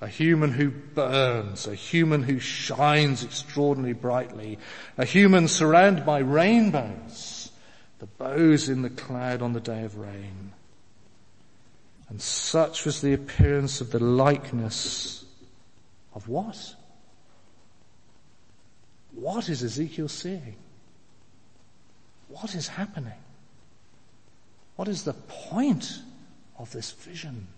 A 0.00 0.08
human 0.08 0.52
who 0.52 0.70
burns, 0.70 1.66
a 1.66 1.74
human 1.74 2.22
who 2.22 2.38
shines 2.38 3.22
extraordinarily 3.22 3.92
brightly, 3.92 4.58
a 4.96 5.04
human 5.04 5.46
surrounded 5.46 6.06
by 6.06 6.20
rainbows, 6.20 7.52
the 7.98 8.06
bows 8.06 8.70
in 8.70 8.80
the 8.80 8.90
cloud 8.90 9.42
on 9.42 9.52
the 9.52 9.60
day 9.60 9.82
of 9.84 9.98
rain. 9.98 10.52
And 12.08 12.20
such 12.20 12.86
was 12.86 13.02
the 13.02 13.12
appearance 13.12 13.82
of 13.82 13.92
the 13.92 14.02
likeness 14.02 15.24
of 16.14 16.28
what? 16.28 16.74
What 19.12 19.48
is 19.48 19.62
Ezekiel 19.62 20.08
seeing? 20.08 20.56
What 22.28 22.54
is 22.54 22.68
happening? 22.68 23.12
What 24.76 24.88
is 24.88 25.04
the 25.04 25.12
point 25.12 26.00
of 26.58 26.72
this 26.72 26.90
vision? 26.90 27.48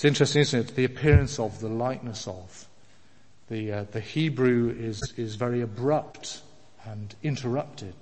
It's 0.00 0.06
interesting, 0.06 0.40
isn't 0.40 0.60
it? 0.60 0.74
The 0.76 0.86
appearance 0.86 1.38
of, 1.38 1.60
the 1.60 1.68
likeness 1.68 2.26
of. 2.26 2.66
The, 3.50 3.70
uh, 3.70 3.84
the 3.90 4.00
Hebrew 4.00 4.74
is, 4.74 5.12
is 5.18 5.34
very 5.34 5.60
abrupt 5.60 6.40
and 6.86 7.14
interrupted. 7.22 7.92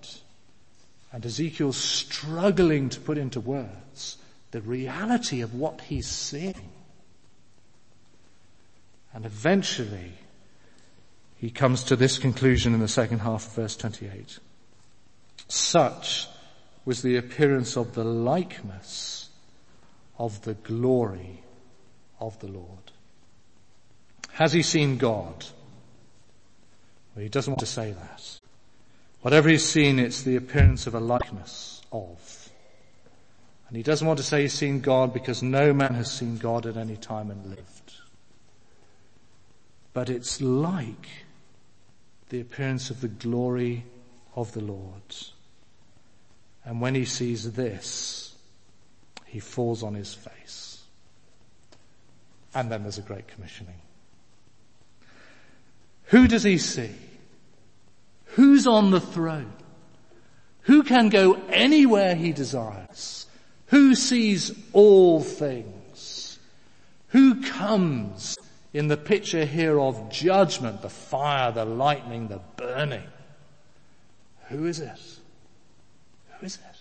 And 1.13 1.27
Ezekiel's 1.27 1.77
struggling 1.77 2.89
to 2.91 3.01
put 3.01 3.19
into 3.19 3.41
words 3.41 4.17
the 4.53 4.61
reality 4.61 5.41
of 5.41 5.55
what 5.55 5.81
he's 5.81 6.07
seeing. 6.07 6.71
And 9.13 9.27
eventually, 9.27 10.13
he 11.39 11.51
comes 11.51 11.83
to 11.83 11.97
this 11.97 12.17
conclusion 12.17 12.75
in 12.75 12.79
the 12.79 12.87
second 12.87 13.19
half 13.19 13.45
of 13.49 13.55
verse 13.55 13.77
28. 13.77 14.39
Such 15.49 16.29
was 16.85 17.03
the 17.03 17.17
appearance 17.17 17.77
of 17.77 17.97
the 17.97 18.05
likeness 18.05 19.31
of 20.17 20.41
the 20.43 20.55
glory 20.55 21.43
of 22.21 22.39
the 22.41 22.49
Lord. 22.49 22.93
Has 24.33 24.53
he 24.53 24.63
seen 24.63 24.99
God? 24.99 25.45
Well, 27.15 27.23
he 27.23 27.29
doesn't 27.29 27.51
want 27.51 27.61
to 27.61 27.67
say 27.67 27.93
that. 27.93 28.39
Whatever 29.23 29.49
he's 29.49 29.65
seen, 29.65 29.99
it's 29.99 30.23
the 30.23 30.37
appearance 30.37 30.87
of 30.87 30.95
a 30.95 31.01
likeness 31.01 31.83
of. 31.91 32.51
And 33.69 33.77
he 33.77 33.83
doesn't 33.83 34.07
want 34.07 34.19
to 34.19 34.25
say 34.25 34.43
he's 34.43 34.55
seen 34.55 34.81
God 34.81 35.13
because 35.13 35.43
no 35.43 35.73
man 35.73 35.95
has 35.95 36.11
seen 36.11 36.39
God 36.39 36.67
at 36.67 36.77
any 36.77 36.97
time 36.97 37.31
and 37.31 37.45
lived. 37.47 37.95
But 39.93 40.09
it's 40.09 40.41
like 40.41 41.09
the 42.29 42.41
appearance 42.41 42.91
of 42.91 43.01
the 43.01 43.09
glory 43.09 43.85
of 44.37 44.53
the 44.53 44.61
Lord. 44.61 45.17
And 46.65 46.81
when 46.81 46.95
he 46.95 47.05
sees 47.05 47.53
this, 47.53 48.37
he 49.27 49.41
falls 49.41 49.83
on 49.83 49.95
his 49.95 50.15
face. 50.15 50.68
And 52.55 52.71
then 52.71 52.83
there's 52.83 52.99
a 52.99 53.03
great 53.03 53.29
commissioning. 53.29 53.81
Who 56.05 56.27
does 56.27 56.43
he 56.43 56.59
see? 56.59 56.91
Who's 58.33 58.67
on 58.67 58.91
the 58.91 59.01
throne? 59.01 59.53
Who 60.63 60.83
can 60.83 61.09
go 61.09 61.35
anywhere 61.49 62.15
he 62.15 62.33
desires? 62.33 63.27
Who 63.67 63.95
sees 63.95 64.53
all 64.73 65.21
things? 65.21 66.39
Who 67.09 67.43
comes 67.43 68.37
in 68.73 68.89
the 68.89 68.97
picture 68.97 69.45
here 69.45 69.81
of 69.81 70.11
judgment, 70.11 70.83
the 70.83 70.91
fire, 70.91 71.53
the 71.53 71.65
lightning, 71.65 72.29
the 72.29 72.41
burning? 72.57 73.05
Who 74.49 74.67
is 74.67 74.81
it? 74.81 75.01
Who 76.39 76.47
is 76.47 76.57
it? 76.57 76.78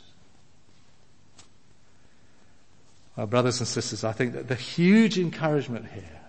Well, 3.17 3.25
brothers 3.25 3.59
and 3.59 3.67
sisters, 3.67 4.03
I 4.03 4.11
think 4.11 4.33
that 4.33 4.47
the 4.47 4.55
huge 4.55 5.17
encouragement 5.17 5.87
here 5.91 6.21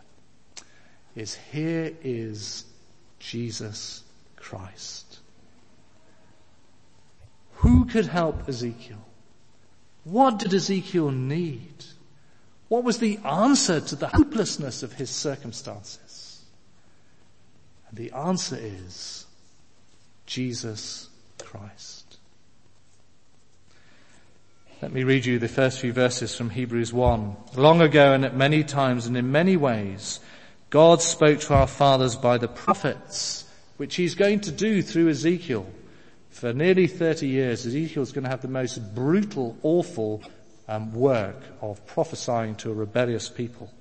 is 1.14 1.34
here 1.52 1.92
is 2.02 2.64
Jesus 3.18 4.02
Christ. 4.36 5.18
Who 7.56 7.84
could 7.84 8.06
help 8.06 8.48
Ezekiel? 8.48 9.04
What 10.04 10.38
did 10.38 10.54
Ezekiel 10.54 11.10
need? 11.10 11.84
What 12.68 12.84
was 12.84 12.98
the 12.98 13.18
answer 13.18 13.80
to 13.80 13.96
the 13.96 14.08
hopelessness 14.08 14.82
of 14.82 14.94
his 14.94 15.10
circumstances? 15.10 16.42
And 17.90 17.98
the 17.98 18.12
answer 18.12 18.56
is 18.58 19.26
Jesus 20.24 21.10
Christ. 21.38 22.07
Let 24.80 24.92
me 24.92 25.02
read 25.02 25.26
you 25.26 25.40
the 25.40 25.48
first 25.48 25.80
few 25.80 25.92
verses 25.92 26.36
from 26.36 26.50
Hebrews 26.50 26.92
1. 26.92 27.36
Long 27.56 27.80
ago 27.80 28.12
and 28.12 28.24
at 28.24 28.36
many 28.36 28.62
times 28.62 29.06
and 29.06 29.16
in 29.16 29.32
many 29.32 29.56
ways, 29.56 30.20
God 30.70 31.02
spoke 31.02 31.40
to 31.40 31.54
our 31.54 31.66
fathers 31.66 32.14
by 32.14 32.38
the 32.38 32.46
prophets, 32.46 33.44
which 33.76 33.96
he's 33.96 34.14
going 34.14 34.38
to 34.42 34.52
do 34.52 34.80
through 34.80 35.08
Ezekiel. 35.08 35.66
For 36.30 36.52
nearly 36.52 36.86
30 36.86 37.26
years, 37.26 37.66
Ezekiel's 37.66 38.12
going 38.12 38.22
to 38.22 38.30
have 38.30 38.42
the 38.42 38.46
most 38.46 38.94
brutal, 38.94 39.56
awful 39.64 40.22
um, 40.68 40.94
work 40.94 41.42
of 41.60 41.84
prophesying 41.84 42.54
to 42.56 42.70
a 42.70 42.74
rebellious 42.74 43.28
people. 43.28 43.72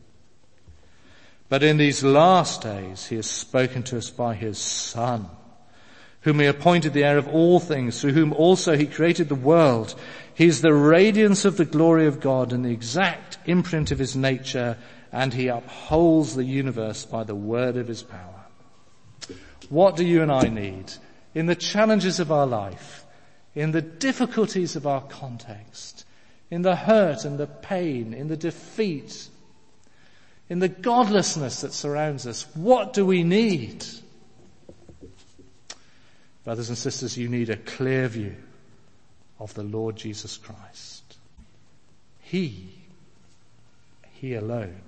But 1.47 1.61
in 1.61 1.77
these 1.77 2.03
last 2.03 2.63
days, 2.63 3.05
he 3.05 3.17
has 3.17 3.29
spoken 3.29 3.83
to 3.83 3.99
us 3.99 4.09
by 4.09 4.33
his 4.33 4.57
son, 4.57 5.27
whom 6.21 6.39
he 6.39 6.45
appointed 6.45 6.93
the 6.93 7.03
heir 7.03 7.17
of 7.17 7.27
all 7.27 7.59
things, 7.59 8.01
through 8.01 8.13
whom 8.13 8.33
also 8.33 8.75
he 8.75 8.85
created 8.85 9.29
the 9.29 9.35
world. 9.35 9.95
He 10.33 10.45
is 10.45 10.61
the 10.61 10.73
radiance 10.73 11.45
of 11.45 11.57
the 11.57 11.65
glory 11.65 12.07
of 12.07 12.19
God 12.19 12.53
and 12.53 12.65
the 12.65 12.71
exact 12.71 13.37
imprint 13.45 13.91
of 13.91 13.99
his 13.99 14.15
nature, 14.15 14.77
and 15.11 15.33
he 15.33 15.47
upholds 15.47 16.35
the 16.35 16.43
universe 16.43 17.05
by 17.05 17.23
the 17.23 17.35
word 17.35 17.77
of 17.77 17.87
his 17.87 18.03
power. 18.03 18.45
What 19.69 19.95
do 19.95 20.05
you 20.05 20.21
and 20.21 20.31
I 20.31 20.47
need 20.47 20.93
in 21.33 21.45
the 21.45 21.55
challenges 21.55 22.19
of 22.19 22.31
our 22.31 22.47
life, 22.47 23.05
in 23.55 23.71
the 23.71 23.81
difficulties 23.81 24.75
of 24.75 24.87
our 24.87 25.01
context, 25.01 26.05
in 26.49 26.61
the 26.61 26.75
hurt 26.75 27.25
and 27.25 27.37
the 27.37 27.47
pain, 27.47 28.13
in 28.13 28.27
the 28.27 28.37
defeat, 28.37 29.27
in 30.49 30.59
the 30.59 30.69
godlessness 30.69 31.61
that 31.61 31.73
surrounds 31.73 32.25
us? 32.25 32.45
What 32.55 32.93
do 32.93 33.05
we 33.05 33.23
need? 33.23 33.85
Brothers 36.47 36.69
and 36.69 36.77
sisters, 36.77 37.17
you 37.17 37.27
need 37.27 37.49
a 37.49 37.57
clear 37.57 38.07
view 38.07 38.33
of 39.37 39.53
the 39.53 39.63
Lord 39.63 39.97
Jesus 39.97 40.37
Christ. 40.37 41.17
He, 42.21 42.69
He 44.13 44.33
alone 44.33 44.79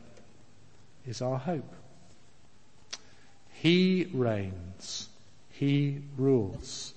is 1.06 1.22
our 1.22 1.38
hope. 1.38 1.70
He 3.52 4.10
reigns. 4.14 5.10
He 5.50 6.00
rules. 6.16 6.94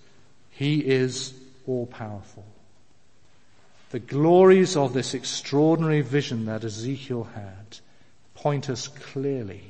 He 0.53 0.79
is 0.79 1.35
all 1.67 1.87
powerful. 1.87 2.47
The 3.91 3.99
glories 3.99 4.77
of 4.77 4.93
this 4.93 5.13
extraordinary 5.13 6.03
vision 6.03 6.45
that 6.45 6.63
Ezekiel 6.63 7.25
had 7.35 7.79
point 8.37 8.71
us 8.71 8.87
clearly 8.87 9.65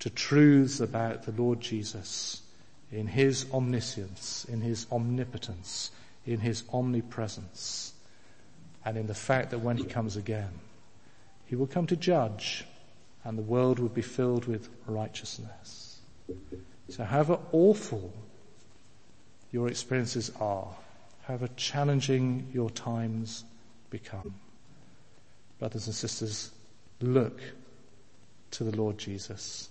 to 0.00 0.10
truths 0.10 0.80
about 0.80 1.22
the 1.22 1.32
Lord 1.32 1.62
Jesus 1.62 2.41
in 2.92 3.06
his 3.06 3.46
omniscience, 3.52 4.44
in 4.44 4.60
his 4.60 4.86
omnipotence, 4.92 5.90
in 6.26 6.38
his 6.38 6.62
omnipresence, 6.72 7.94
and 8.84 8.98
in 8.98 9.06
the 9.06 9.14
fact 9.14 9.50
that 9.50 9.58
when 9.58 9.78
he 9.78 9.84
comes 9.84 10.16
again, 10.16 10.50
he 11.46 11.56
will 11.56 11.66
come 11.66 11.86
to 11.86 11.96
judge 11.96 12.64
and 13.24 13.38
the 13.38 13.42
world 13.42 13.78
will 13.78 13.88
be 13.88 14.02
filled 14.02 14.46
with 14.46 14.68
righteousness. 14.86 16.00
So 16.88 17.04
however 17.04 17.38
awful 17.52 18.12
your 19.52 19.68
experiences 19.68 20.30
are, 20.40 20.68
however 21.22 21.48
challenging 21.56 22.48
your 22.52 22.70
times 22.70 23.44
become, 23.90 24.34
brothers 25.58 25.86
and 25.86 25.94
sisters, 25.94 26.50
look 27.00 27.40
to 28.50 28.64
the 28.64 28.76
Lord 28.76 28.98
Jesus. 28.98 29.68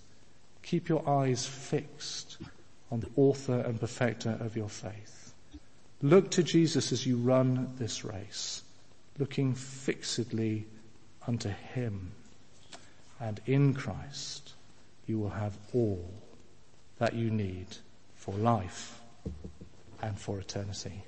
Keep 0.62 0.88
your 0.88 1.06
eyes 1.08 1.46
fixed 1.46 2.38
on 2.92 3.00
the 3.00 3.10
author 3.16 3.58
and 3.60 3.80
perfecter 3.80 4.36
of 4.40 4.54
your 4.54 4.68
faith. 4.68 5.32
Look 6.02 6.30
to 6.32 6.42
Jesus 6.42 6.92
as 6.92 7.06
you 7.06 7.16
run 7.16 7.72
this 7.78 8.04
race, 8.04 8.62
looking 9.18 9.54
fixedly 9.54 10.66
unto 11.26 11.48
him. 11.48 12.12
And 13.18 13.40
in 13.46 13.72
Christ, 13.72 14.52
you 15.06 15.18
will 15.18 15.30
have 15.30 15.56
all 15.72 16.12
that 16.98 17.14
you 17.14 17.30
need 17.30 17.66
for 18.16 18.34
life 18.34 19.00
and 20.02 20.18
for 20.18 20.38
eternity. 20.38 21.04